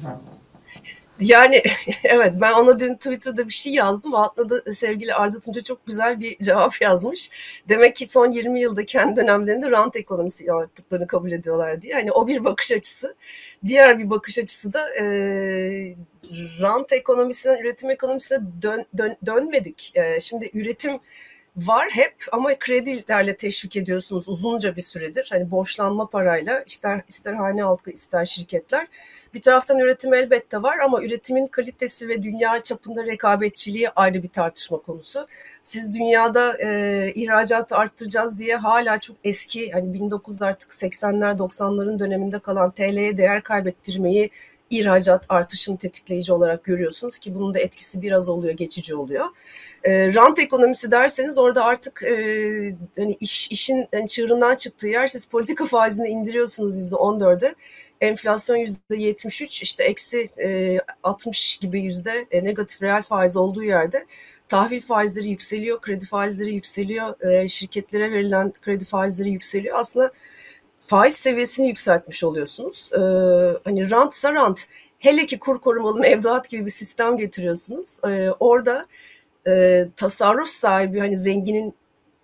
Yani 1.19 1.63
evet 2.03 2.33
ben 2.41 2.53
ona 2.53 2.79
dün 2.79 2.95
Twitter'da 2.95 3.47
bir 3.47 3.53
şey 3.53 3.73
yazdım. 3.73 4.15
Altına 4.15 4.49
da 4.49 4.73
sevgili 4.73 5.13
Arda 5.13 5.39
Tunca 5.39 5.63
çok 5.63 5.85
güzel 5.85 6.19
bir 6.19 6.37
cevap 6.37 6.73
yazmış. 6.81 7.29
Demek 7.69 7.95
ki 7.95 8.07
son 8.07 8.31
20 8.31 8.61
yılda 8.61 8.85
kendi 8.85 9.15
dönemlerinde 9.15 9.71
rant 9.71 9.95
ekonomisi 9.95 10.45
yaptıklarını 10.45 11.07
kabul 11.07 11.31
ediyorlar 11.31 11.81
diye. 11.81 11.93
Yani 11.93 12.11
o 12.11 12.27
bir 12.27 12.43
bakış 12.43 12.71
açısı. 12.71 13.15
Diğer 13.65 13.99
bir 13.99 14.09
bakış 14.09 14.37
açısı 14.37 14.73
da 14.73 14.95
e, 14.99 15.03
rant 16.61 16.93
ekonomisinden 16.93 17.61
üretim 17.61 17.89
ekonomisine 17.89 18.39
dön, 18.61 18.85
dön, 18.97 19.17
dönmedik. 19.25 19.91
E, 19.95 20.19
şimdi 20.21 20.49
üretim 20.53 20.93
var 21.57 21.89
hep 21.91 22.15
ama 22.31 22.59
kredilerle 22.59 23.37
teşvik 23.37 23.75
ediyorsunuz 23.75 24.29
uzunca 24.29 24.75
bir 24.75 24.81
süredir. 24.81 25.27
Hani 25.31 25.51
borçlanma 25.51 26.09
parayla 26.09 26.63
ister, 26.67 27.01
ister 27.07 27.33
hane 27.33 27.63
halkı 27.63 27.91
ister 27.91 28.25
şirketler. 28.25 28.87
Bir 29.33 29.41
taraftan 29.41 29.79
üretim 29.79 30.13
elbette 30.13 30.63
var 30.63 30.77
ama 30.85 31.03
üretimin 31.03 31.47
kalitesi 31.47 32.07
ve 32.07 32.23
dünya 32.23 32.63
çapında 32.63 33.05
rekabetçiliği 33.05 33.89
ayrı 33.89 34.23
bir 34.23 34.29
tartışma 34.29 34.77
konusu. 34.77 35.27
Siz 35.63 35.93
dünyada 35.93 36.57
e, 36.63 37.11
ihracatı 37.15 37.75
arttıracağız 37.75 38.39
diye 38.39 38.55
hala 38.55 38.99
çok 38.99 39.17
eski 39.23 39.71
hani 39.71 39.97
1900'ler 39.97 40.45
artık 40.45 40.71
80'ler 40.71 41.37
90'ların 41.37 41.99
döneminde 41.99 42.39
kalan 42.39 42.71
TL'ye 42.71 43.17
değer 43.17 43.43
kaybettirmeyi 43.43 44.29
ihracat 44.69 45.25
artışını 45.29 45.77
tetikleyici 45.77 46.33
olarak 46.33 46.63
görüyorsunuz 46.63 47.17
ki 47.17 47.35
bunun 47.35 47.53
da 47.53 47.59
etkisi 47.59 48.01
biraz 48.01 48.29
oluyor, 48.29 48.53
geçici 48.53 48.95
oluyor. 48.95 49.25
E, 49.83 50.13
rant 50.13 50.39
ekonomisi 50.39 50.91
derseniz 50.91 51.37
orada 51.37 51.65
artık 51.65 52.03
e, 52.03 52.75
hani 52.97 53.17
iş, 53.19 53.51
işin 53.51 53.87
yani 53.93 54.07
çığırından 54.07 54.55
çıktığı 54.55 54.87
yer 54.87 55.07
siz 55.07 55.25
politika 55.25 55.65
faizini 55.65 56.07
indiriyorsunuz 56.07 56.77
yüzde 56.77 56.95
14'e. 56.95 57.55
Enflasyon 58.01 58.55
yüzde 58.55 58.95
73 58.97 59.61
işte 59.61 59.83
eksi 59.83 60.27
e, 60.41 60.79
60 61.03 61.57
gibi 61.57 61.81
yüzde 61.81 62.25
e, 62.31 62.43
negatif 62.43 62.81
reel 62.81 63.03
faiz 63.03 63.35
olduğu 63.35 63.63
yerde 63.63 64.05
tahvil 64.49 64.81
faizleri 64.81 65.29
yükseliyor, 65.29 65.81
kredi 65.81 66.05
faizleri 66.05 66.53
yükseliyor, 66.53 67.21
e, 67.31 67.47
şirketlere 67.47 68.11
verilen 68.11 68.53
kredi 68.61 68.85
faizleri 68.85 69.31
yükseliyor. 69.31 69.79
Aslında 69.79 70.11
faiz 70.87 71.15
seviyesini 71.15 71.67
yükseltmiş 71.67 72.23
oluyorsunuz. 72.23 72.89
Ee, 72.93 72.99
hani 73.63 73.91
rantsa 73.91 74.33
rant. 74.33 74.67
Hele 74.99 75.25
ki 75.25 75.39
kur 75.39 75.61
korumalı 75.61 75.99
mevduat 75.99 76.49
gibi 76.49 76.65
bir 76.65 76.71
sistem 76.71 77.17
getiriyorsunuz. 77.17 77.99
Ee, 78.07 78.29
orada 78.39 78.85
e, 79.47 79.85
tasarruf 79.95 80.47
sahibi 80.47 80.99
hani 80.99 81.17
zenginin 81.17 81.73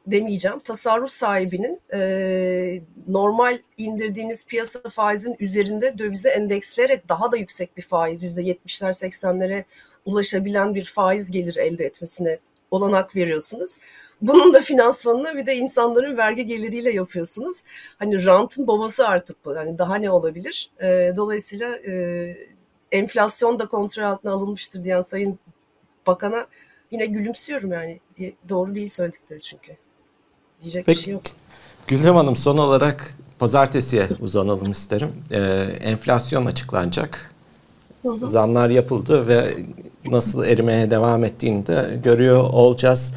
demeyeceğim 0.08 0.60
tasarruf 0.60 1.10
sahibinin 1.10 1.80
e, 1.94 2.82
normal 3.08 3.58
indirdiğiniz 3.78 4.46
piyasa 4.46 4.80
faizin 4.90 5.36
üzerinde 5.40 5.98
dövize 5.98 6.30
endeksleyerek 6.30 7.10
daha 7.10 7.32
da 7.32 7.38
yüksek 7.38 7.78
bir 7.78 7.82
faiz 7.82 8.24
yüzde 8.24 8.42
yetmişler 8.42 8.94
seksenlere 8.94 9.66
ulaşabilen 10.06 10.76
bir 10.76 10.86
faiz 10.86 11.32
gelir 11.32 11.56
elde 11.56 11.86
etmesine 11.86 12.40
olanak 12.72 13.16
veriyorsunuz. 13.16 13.78
Bunun 14.22 14.54
da 14.54 14.62
finansmanını 14.62 15.38
bir 15.38 15.46
de 15.46 15.56
insanların 15.56 16.18
vergi 16.18 16.48
geliriyle 16.48 16.92
yapıyorsunuz. 16.92 17.64
Hani 18.00 18.26
rantın 18.26 18.68
babası 18.68 19.08
artık 19.08 19.46
bu. 19.46 19.54
Yani 19.54 19.78
daha 19.78 19.96
ne 19.96 20.10
olabilir? 20.10 20.72
E, 20.82 21.14
dolayısıyla 21.18 21.76
e, 21.76 22.38
enflasyon 22.92 23.60
da 23.60 23.68
kontrol 23.68 24.04
altına 24.04 24.32
alınmıştır 24.32 24.84
diyen 24.84 25.02
Sayın 25.02 25.40
Bakan'a 26.08 26.48
yine 26.92 27.06
gülümsüyorum 27.06 27.72
yani. 27.72 28.00
Diye, 28.18 28.34
doğru 28.50 28.76
değil 28.76 28.90
söyledikleri 28.90 29.42
çünkü. 29.42 29.78
Diyecek 30.62 30.86
Peki, 30.86 30.98
bir 30.98 31.04
şey 31.04 31.14
yok. 31.14 31.24
Gülhem 31.88 32.16
Hanım 32.16 32.36
son 32.36 32.58
olarak 32.58 33.16
pazartesiye 33.40 34.08
uzanalım 34.20 34.72
isterim. 34.72 35.12
Ee, 35.32 35.40
enflasyon 35.82 36.46
açıklanacak. 36.46 37.32
Hı 38.02 38.10
hı. 38.10 38.28
Zamlar 38.28 38.70
yapıldı 38.70 39.28
ve 39.28 39.58
nasıl 40.12 40.46
erimeye 40.46 40.92
devam 40.92 41.24
ettiğini 41.24 41.68
de 41.68 42.00
görüyor 42.04 42.44
olacağız. 42.44 43.14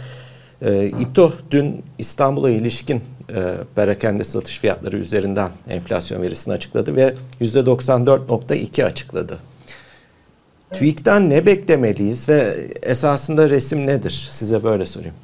Ee, 0.63 0.87
İTO 0.87 1.33
dün 1.51 1.85
İstanbul'a 1.99 2.51
ilişkin 2.51 3.03
e, 3.31 3.57
perakende 3.75 4.25
satış 4.25 4.59
fiyatları 4.59 4.97
üzerinden 4.97 5.51
enflasyon 5.69 6.23
verisini 6.23 6.55
açıkladı 6.55 6.97
ve 6.97 7.15
%94.2 7.41 8.85
açıkladı. 8.85 9.39
TÜİK'ten 10.73 11.31
ne 11.31 11.47
beklemeliyiz 11.47 12.29
ve 12.29 12.69
esasında 12.83 13.51
resim 13.51 13.87
nedir? 13.87 14.29
Size 14.31 14.65
böyle 14.65 14.87
sorayım. 14.87 15.15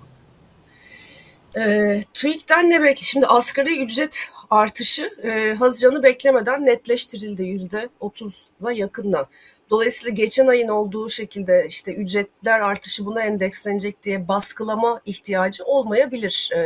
E, 1.56 2.02
TÜİK'ten 2.14 2.70
ne 2.70 2.82
bekli? 2.82 3.04
Şimdi 3.04 3.26
asgari 3.26 3.82
ücret 3.84 4.28
artışı 4.50 5.10
e, 5.22 5.54
Haziran'ı 5.54 6.02
beklemeden 6.02 6.66
netleştirildi 6.66 7.42
yüzde 7.42 7.88
30'a 8.00 8.72
yakınla. 8.72 9.28
Dolayısıyla 9.70 10.10
geçen 10.14 10.46
ayın 10.46 10.68
olduğu 10.68 11.08
şekilde 11.08 11.66
işte 11.68 11.94
ücretler 11.94 12.60
artışı 12.60 13.06
buna 13.06 13.22
endekslenecek 13.22 14.02
diye 14.02 14.28
baskılama 14.28 15.00
ihtiyacı 15.06 15.64
olmayabilir. 15.64 16.50
Ee, 16.54 16.58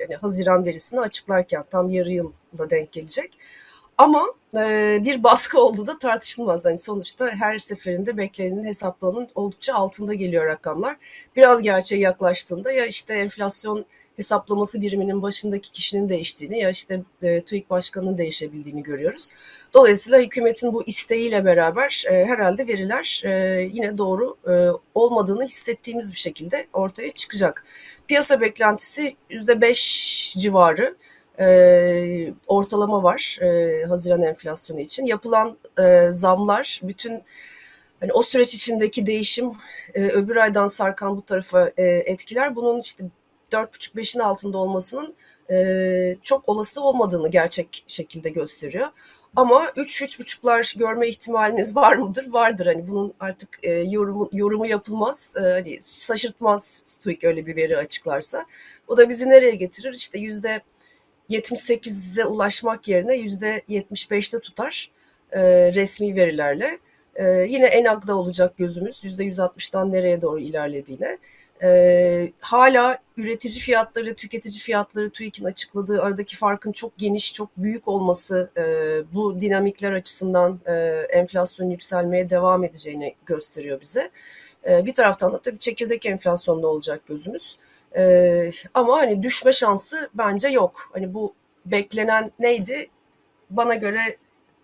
yani 0.00 0.16
Haziran 0.16 0.64
verisini 0.64 1.00
açıklarken 1.00 1.64
tam 1.70 1.90
yarı 1.90 2.10
yılda 2.10 2.70
denk 2.70 2.92
gelecek. 2.92 3.38
Ama 3.98 4.26
e, 4.56 4.98
bir 5.04 5.22
baskı 5.22 5.60
olduğu 5.60 5.86
da 5.86 5.98
tartışılmaz. 5.98 6.64
Yani 6.64 6.78
sonuçta 6.78 7.30
her 7.30 7.58
seferinde 7.58 8.16
beklenenin 8.16 8.64
hesaplarının 8.64 9.28
oldukça 9.34 9.74
altında 9.74 10.14
geliyor 10.14 10.46
rakamlar. 10.46 10.96
Biraz 11.36 11.62
gerçeğe 11.62 12.00
yaklaştığında 12.00 12.72
ya 12.72 12.86
işte 12.86 13.14
enflasyon 13.14 13.86
hesaplaması 14.18 14.80
biriminin 14.80 15.22
başındaki 15.22 15.72
kişinin 15.72 16.08
değiştiğini 16.08 16.58
ya 16.58 16.70
işte 16.70 17.02
e, 17.22 17.40
TÜİK 17.40 17.70
Başkanı'nın 17.70 18.18
değişebildiğini 18.18 18.82
görüyoruz. 18.82 19.28
Dolayısıyla 19.74 20.18
hükümetin 20.18 20.72
bu 20.72 20.84
isteğiyle 20.86 21.44
beraber 21.44 22.04
e, 22.10 22.24
herhalde 22.24 22.66
veriler 22.66 23.22
e, 23.24 23.62
yine 23.72 23.98
doğru 23.98 24.36
e, 24.48 24.52
olmadığını 24.94 25.44
hissettiğimiz 25.44 26.12
bir 26.12 26.16
şekilde 26.16 26.66
ortaya 26.72 27.10
çıkacak. 27.10 27.64
Piyasa 28.08 28.40
beklentisi 28.40 29.16
%5 29.30 30.38
civarı 30.38 30.96
e, 31.40 32.32
ortalama 32.46 33.02
var 33.02 33.38
e, 33.42 33.84
Haziran 33.84 34.22
enflasyonu 34.22 34.80
için. 34.80 35.06
Yapılan 35.06 35.58
e, 35.82 36.08
zamlar 36.10 36.80
bütün 36.82 37.22
hani 38.00 38.12
o 38.12 38.22
süreç 38.22 38.54
içindeki 38.54 39.06
değişim 39.06 39.52
e, 39.94 40.08
öbür 40.08 40.36
aydan 40.36 40.68
sarkan 40.68 41.16
bu 41.16 41.22
tarafa 41.22 41.72
e, 41.76 41.84
etkiler. 41.84 42.56
Bunun 42.56 42.80
işte 42.80 43.04
4,5-5'in 43.52 44.20
altında 44.20 44.58
olmasının 44.58 45.14
e, 45.50 46.16
çok 46.22 46.48
olası 46.48 46.82
olmadığını 46.82 47.28
gerçek 47.28 47.84
şekilde 47.86 48.28
gösteriyor. 48.28 48.86
Ama 49.36 49.64
3-3,5'lar 49.64 50.78
görme 50.78 51.08
ihtimaliniz 51.08 51.76
var 51.76 51.96
mıdır? 51.96 52.32
Vardır. 52.32 52.66
Hani 52.66 52.88
bunun 52.88 53.14
artık 53.20 53.58
e, 53.62 53.72
yorumu, 53.72 54.28
yorumu 54.32 54.66
yapılmaz. 54.66 55.34
E, 55.36 55.40
hani 55.40 55.78
şaşırtmaz 55.82 56.96
TÜİK 57.00 57.24
öyle 57.24 57.46
bir 57.46 57.56
veri 57.56 57.76
açıklarsa. 57.76 58.46
O 58.88 58.96
da 58.96 59.08
bizi 59.08 59.28
nereye 59.28 59.54
getirir? 59.54 59.92
İşte 59.92 60.18
yüzde 60.18 60.62
78'e 61.30 62.24
ulaşmak 62.24 62.88
yerine 62.88 63.14
yüzde 63.16 63.62
75'te 63.68 64.38
tutar 64.38 64.90
e, 65.32 65.40
resmi 65.72 66.16
verilerle. 66.16 66.78
E, 67.14 67.24
yine 67.28 67.66
en 67.66 67.84
agda 67.84 68.16
olacak 68.16 68.56
gözümüz 68.56 69.04
yüzde 69.04 69.24
160'dan 69.24 69.92
nereye 69.92 70.22
doğru 70.22 70.40
ilerlediğine. 70.40 71.18
E, 71.62 72.32
hala 72.40 72.98
üretici 73.16 73.58
fiyatları, 73.58 74.14
tüketici 74.14 74.58
fiyatları 74.58 75.10
TÜİK'in 75.10 75.44
açıkladığı 75.44 76.02
aradaki 76.02 76.36
farkın 76.36 76.72
çok 76.72 76.98
geniş, 76.98 77.32
çok 77.34 77.50
büyük 77.56 77.88
olması 77.88 78.50
e, 78.56 78.64
bu 79.14 79.40
dinamikler 79.40 79.92
açısından 79.92 80.60
e, 80.66 80.72
enflasyon 81.10 81.70
yükselmeye 81.70 82.30
devam 82.30 82.64
edeceğini 82.64 83.14
gösteriyor 83.26 83.80
bize. 83.80 84.10
E, 84.70 84.86
bir 84.86 84.94
taraftan 84.94 85.32
da 85.32 85.42
tabii 85.42 85.58
çekirdek 85.58 86.06
enflasyonda 86.06 86.66
olacak 86.66 87.00
gözümüz. 87.06 87.58
E, 87.96 88.50
ama 88.74 88.96
hani 88.96 89.22
düşme 89.22 89.52
şansı 89.52 90.10
bence 90.14 90.48
yok. 90.48 90.90
Hani 90.92 91.14
bu 91.14 91.34
beklenen 91.66 92.32
neydi? 92.38 92.86
Bana 93.50 93.74
göre 93.74 94.00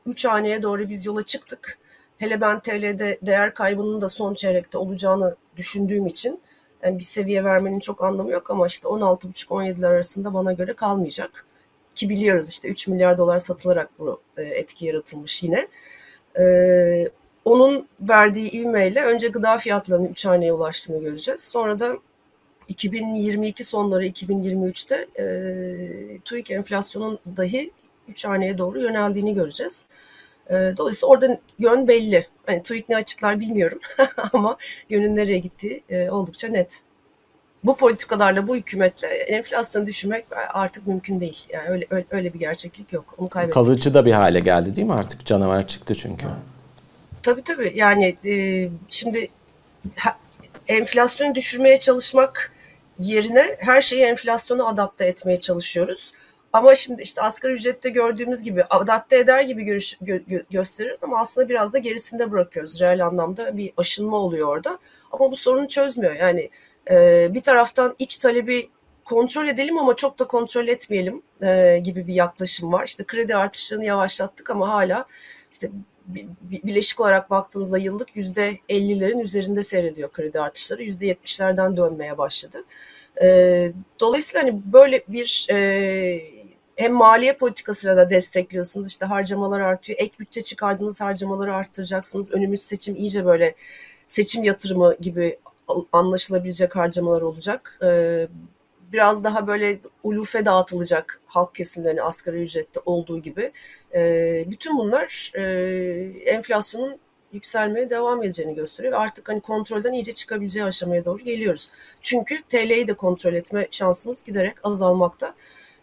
3 0.07 0.25
haneye 0.25 0.63
doğru 0.63 0.89
biz 0.89 1.07
yola 1.07 1.23
çıktık. 1.23 1.79
Hele 2.19 2.41
ben 2.41 2.61
TL'de 2.61 3.19
değer 3.23 3.55
kaybının 3.55 4.01
da 4.01 4.09
son 4.09 4.35
çeyrekte 4.35 4.79
olacağını 4.79 5.37
düşündüğüm 5.57 6.07
için 6.07 6.41
yani 6.85 6.99
bir 6.99 7.05
seviye 7.05 7.45
vermenin 7.45 7.79
çok 7.81 8.05
anlamı 8.05 8.31
yok 8.33 8.51
ama 8.51 8.67
işte 8.67 8.89
16,5-17'ler 8.89 9.87
arasında 9.87 10.35
bana 10.35 10.53
göre 10.53 10.73
kalmayacak. 10.73 11.47
Ki 11.95 12.09
biliyoruz 12.09 12.49
işte 12.49 12.69
3 12.69 12.89
milyar 12.89 13.19
dolar 13.19 13.39
satılarak 13.39 13.91
bu 13.99 14.21
e, 14.37 14.43
etki 14.43 14.87
yaratılmış 14.87 15.43
yine. 15.43 15.69
Ee, 16.39 17.09
onun 17.45 17.89
verdiği 18.01 18.51
ivmeyle 18.51 19.05
önce 19.05 19.29
gıda 19.29 19.59
fiyatlarının 19.59 20.09
3 20.09 20.27
haneye 20.27 20.53
ulaştığını 20.53 21.01
göreceğiz. 21.01 21.41
Sonra 21.41 21.81
da 21.81 21.99
2022 22.69 23.65
sonları 23.65 24.07
2023'te 24.07 25.07
e, 25.23 26.19
TÜİK 26.25 26.51
enflasyonun 26.51 27.19
dahi 27.37 27.71
3 28.09 28.25
haneye 28.25 28.59
doğru 28.59 28.81
yöneldiğini 28.81 29.35
göreceğiz. 29.35 29.85
E, 30.51 30.55
dolayısıyla 30.77 31.09
orada 31.09 31.41
yön 31.59 31.89
belli. 31.89 32.27
Hani 32.47 32.63
TÜİK 32.63 32.89
ne 32.89 32.97
açıklar 32.97 33.41
bilmiyorum 33.41 33.79
ama 34.33 34.57
yönün 34.91 35.17
nereye 35.17 35.39
gittiği 35.39 35.83
e, 35.89 36.11
oldukça 36.11 36.49
net. 36.49 36.81
Bu 37.65 37.77
politikalarla, 37.77 38.49
bu 38.49 38.57
hükümetle 38.57 39.09
enflasyonu 39.09 39.87
düşürmek 39.87 40.27
artık 40.49 40.87
mümkün 40.87 41.21
değil. 41.21 41.47
Yani 41.49 41.69
öyle 41.69 41.87
öyle, 41.91 42.07
öyle 42.11 42.35
bir 42.35 42.39
gerçeklik 42.39 42.93
yok. 42.93 43.15
Onu 43.19 43.29
kaybettik. 43.29 43.55
Kalıcı 43.55 43.95
da 43.95 44.07
bir 44.07 44.13
hale 44.13 44.41
geldi 44.41 44.77
değil 44.77 44.87
mi 44.87 44.95
artık? 44.95 45.27
Canavar 45.27 45.67
çıktı 45.67 45.95
çünkü. 45.95 46.27
Tabii 47.23 47.43
tabii. 47.43 47.73
Yani 47.75 48.17
e, 48.27 48.69
şimdi 48.89 49.29
ha, 49.97 50.17
enflasyonu 50.69 51.35
düşürmeye 51.35 51.81
çalışmak 51.81 52.53
yerine 52.99 53.57
her 53.59 53.81
şeyi 53.81 54.03
enflasyona 54.03 54.67
adapte 54.67 55.05
etmeye 55.05 55.41
çalışıyoruz. 55.41 56.13
Ama 56.55 56.75
şimdi 56.75 57.03
işte 57.03 57.23
asgari 57.23 57.53
ücrette 57.53 57.91
gördüğümüz 57.91 58.43
gibi 58.43 58.65
adapte 58.65 59.19
eder 59.19 59.41
gibi 59.43 59.65
görüş, 59.65 59.99
gö, 60.01 60.17
gö, 60.27 60.43
gösteriyoruz 60.51 61.03
ama 61.03 61.21
aslında 61.21 61.49
biraz 61.49 61.73
da 61.73 61.79
gerisinde 61.79 62.31
bırakıyoruz. 62.31 62.81
Reel 62.81 63.07
anlamda 63.07 63.57
bir 63.57 63.73
aşınma 63.77 64.17
oluyor 64.17 64.49
orada. 64.49 64.79
Ama 65.13 65.31
bu 65.31 65.37
sorunu 65.37 65.69
çözmüyor. 65.69 66.15
Yani 66.15 66.51
e, 66.91 67.29
bir 67.35 67.41
taraftan 67.41 67.95
iç 67.99 68.17
talebi 68.17 68.71
kontrol 69.05 69.49
edelim 69.49 69.79
ama 69.79 69.97
çok 69.97 70.19
da 70.19 70.25
kontrol 70.27 70.69
etmeyelim 70.69 71.23
e, 71.43 71.79
gibi 71.79 72.07
bir 72.07 72.15
yaklaşım 72.15 72.73
var. 72.73 72.87
İşte 72.87 73.05
kredi 73.05 73.37
artışlarını 73.37 73.85
yavaşlattık 73.85 74.51
ama 74.51 74.69
hala 74.69 75.05
işte 75.53 75.71
bileşik 76.43 77.01
olarak 77.01 77.31
baktığınızda 77.31 77.79
yıllık 77.79 78.17
yüzde 78.17 78.59
50'lerin 78.69 79.23
üzerinde 79.23 79.65
seyrediyor 79.65 80.13
kredi 80.13 80.41
artışları. 80.41 80.83
Yüzde 80.83 81.07
70'lerden 81.07 81.77
dönmeye 81.77 82.19
başladı. 82.19 82.59
E, 83.23 83.73
dolayısıyla 84.01 84.43
hani 84.43 84.61
böyle 84.73 85.05
bir 85.09 85.47
e, 85.51 86.34
hem 86.77 86.93
maliye 86.93 87.37
politikasıyla 87.37 87.97
da 87.97 88.11
destekliyorsunuz. 88.11 88.87
İşte 88.87 89.07
harcamalar 89.07 89.61
artıyor. 89.61 89.99
Ek 89.99 90.17
bütçe 90.19 90.43
çıkardığınız 90.43 91.01
harcamaları 91.01 91.55
arttıracaksınız. 91.55 92.31
Önümüz 92.31 92.63
seçim 92.63 92.97
iyice 92.97 93.25
böyle 93.25 93.55
seçim 94.09 94.43
yatırımı 94.43 94.97
gibi 95.01 95.39
anlaşılabilecek 95.93 96.77
harcamalar 96.77 97.23
olacak. 97.23 97.79
Ee, 97.83 98.29
biraz 98.93 99.25
daha 99.25 99.47
böyle 99.47 99.79
ulufe 100.03 100.45
dağıtılacak 100.45 101.21
halk 101.27 101.55
kesimlerine 101.55 102.03
asgari 102.03 102.43
ücrette 102.43 102.81
olduğu 102.87 103.23
gibi. 103.23 103.53
Ee, 103.95 104.45
bütün 104.47 104.79
bunlar 104.79 105.33
e, 105.35 105.43
enflasyonun 106.25 106.99
yükselmeye 107.33 107.91
devam 107.91 108.23
edeceğini 108.23 108.55
gösteriyor. 108.55 109.01
Artık 109.01 109.29
hani 109.29 109.41
kontrolden 109.41 109.93
iyice 109.93 110.13
çıkabileceği 110.13 110.65
aşamaya 110.65 111.05
doğru 111.05 111.25
geliyoruz. 111.25 111.71
Çünkü 112.03 112.43
TL'yi 112.43 112.89
de 112.89 112.95
kontrol 112.95 113.35
etme 113.35 113.69
şansımız 113.71 114.25
giderek 114.25 114.55
azalmakta 114.63 115.35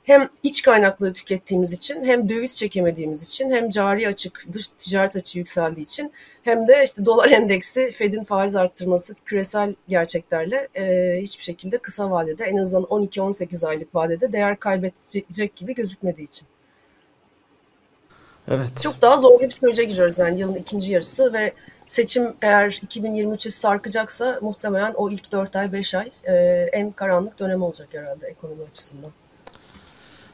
hem 0.04 0.30
iç 0.44 0.62
kaynakları 0.62 1.14
tükettiğimiz 1.14 1.74
için 1.74 2.04
hem 2.04 2.30
döviz 2.30 2.58
çekemediğimiz 2.58 3.24
için 3.24 3.50
hem 3.52 3.70
cari 3.70 4.08
açık 4.08 4.46
dış 4.54 4.68
ticaret 4.68 5.16
açığı 5.16 5.38
yükseldiği 5.38 5.86
için 5.86 6.12
hem 6.44 6.68
de 6.68 6.84
işte 6.84 7.06
dolar 7.06 7.30
endeksi 7.32 7.92
Fed'in 7.92 8.24
faiz 8.24 8.56
arttırması 8.56 9.14
küresel 9.26 9.76
gerçeklerle 9.88 10.68
e, 10.76 11.16
hiçbir 11.22 11.44
şekilde 11.44 11.78
kısa 11.78 12.12
vadede 12.12 12.46
en 12.46 12.58
azından 12.58 12.84
12-18 12.84 13.68
aylık 13.68 13.96
vadede 13.96 14.32
değer 14.32 14.60
kaybedecek 14.60 15.56
gibi 15.56 15.76
gözükmediği 15.76 16.28
için. 16.28 16.48
Evet. 18.48 18.82
Çok 18.82 19.02
daha 19.02 19.18
zor 19.18 19.40
bir 19.40 19.52
sürece 19.52 19.84
giriyoruz 19.84 20.20
yani 20.20 20.40
yılın 20.40 20.56
ikinci 20.56 20.92
yarısı 20.92 21.34
ve 21.34 21.54
seçim 21.88 22.34
eğer 22.42 22.70
2023'e 22.70 23.52
sarkacaksa 23.52 24.40
muhtemelen 24.42 24.94
o 24.94 25.10
ilk 25.10 25.32
4 25.32 25.56
ay 25.56 25.72
5 25.72 25.96
ay 25.96 26.12
e, 26.24 26.34
en 26.72 26.92
karanlık 26.92 27.40
dönem 27.40 27.62
olacak 27.62 27.88
herhalde 27.92 28.28
ekonomi 28.28 28.64
açısından. 28.72 29.12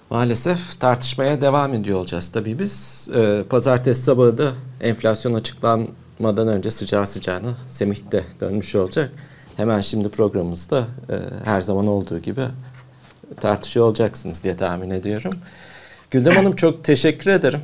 Maalesef 0.09 0.79
tartışmaya 0.79 1.41
devam 1.41 1.73
ediyor 1.73 1.99
olacağız. 1.99 2.31
Tabii 2.31 2.59
biz 2.59 3.07
e, 3.15 3.43
pazartesi 3.49 4.03
sabahı 4.03 4.37
da 4.37 4.53
enflasyon 4.81 5.33
açıklanmadan 5.33 6.47
önce 6.47 6.71
sıcağı 6.71 7.07
sıcağına 7.07 7.53
Semih'te 7.67 8.23
dönmüş 8.41 8.75
olacak. 8.75 9.11
Hemen 9.57 9.81
şimdi 9.81 10.09
programımızda 10.09 10.87
e, 11.09 11.15
her 11.45 11.61
zaman 11.61 11.87
olduğu 11.87 12.19
gibi 12.19 12.41
tartışıyor 13.41 13.85
olacaksınız 13.85 14.43
diye 14.43 14.57
tahmin 14.57 14.89
ediyorum. 14.89 15.31
Güldem 16.11 16.35
Hanım 16.35 16.55
çok 16.55 16.83
teşekkür 16.83 17.31
ederim. 17.31 17.61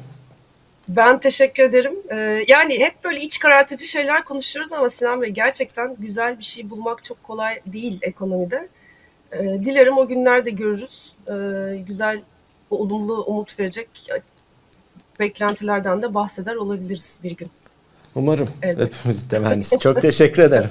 Ben 0.90 1.20
teşekkür 1.20 1.64
ederim. 1.64 1.94
Ee, 2.12 2.46
yani 2.48 2.80
hep 2.80 3.04
böyle 3.04 3.22
iç 3.22 3.40
karartıcı 3.40 3.86
şeyler 3.86 4.26
konuşuyoruz 4.26 4.74
ama 4.74 4.90
Sinan 4.90 5.22
Bey 5.22 5.30
gerçekten 5.30 5.96
güzel 6.00 6.40
bir 6.40 6.44
şey 6.44 6.70
bulmak 6.70 7.04
çok 7.04 7.24
kolay 7.24 7.60
değil 7.66 8.00
ekonomide. 8.02 8.70
Ee, 9.32 9.40
dilerim 9.40 9.98
o 9.98 10.08
günlerde 10.08 10.50
görürüz. 10.50 11.16
Ee, 11.28 11.78
güzel, 11.88 12.22
olumlu 12.74 13.24
umut 13.24 13.60
verecek 13.60 13.88
beklentilerden 15.20 16.02
de 16.02 16.14
bahseder 16.14 16.56
olabiliriz 16.56 17.20
bir 17.24 17.32
gün. 17.32 17.52
Umarım. 18.16 18.50
Evet. 18.62 18.80
Hepimiz 18.80 19.28
temennisi. 19.28 19.80
Çok 19.80 20.02
teşekkür 20.02 20.44
ederim. 20.44 20.70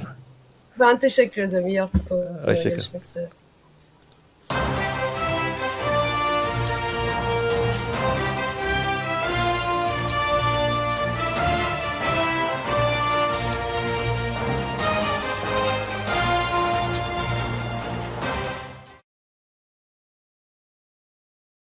Ben 0.81 0.99
teşekkür 0.99 1.43
ederim. 1.43 1.67
İyi 1.67 1.81
hafta 1.81 1.99
sonu. 1.99 2.25
Hoşçakalın. 2.25 2.71
Görüşmek 2.71 3.05
üzere. 3.05 3.29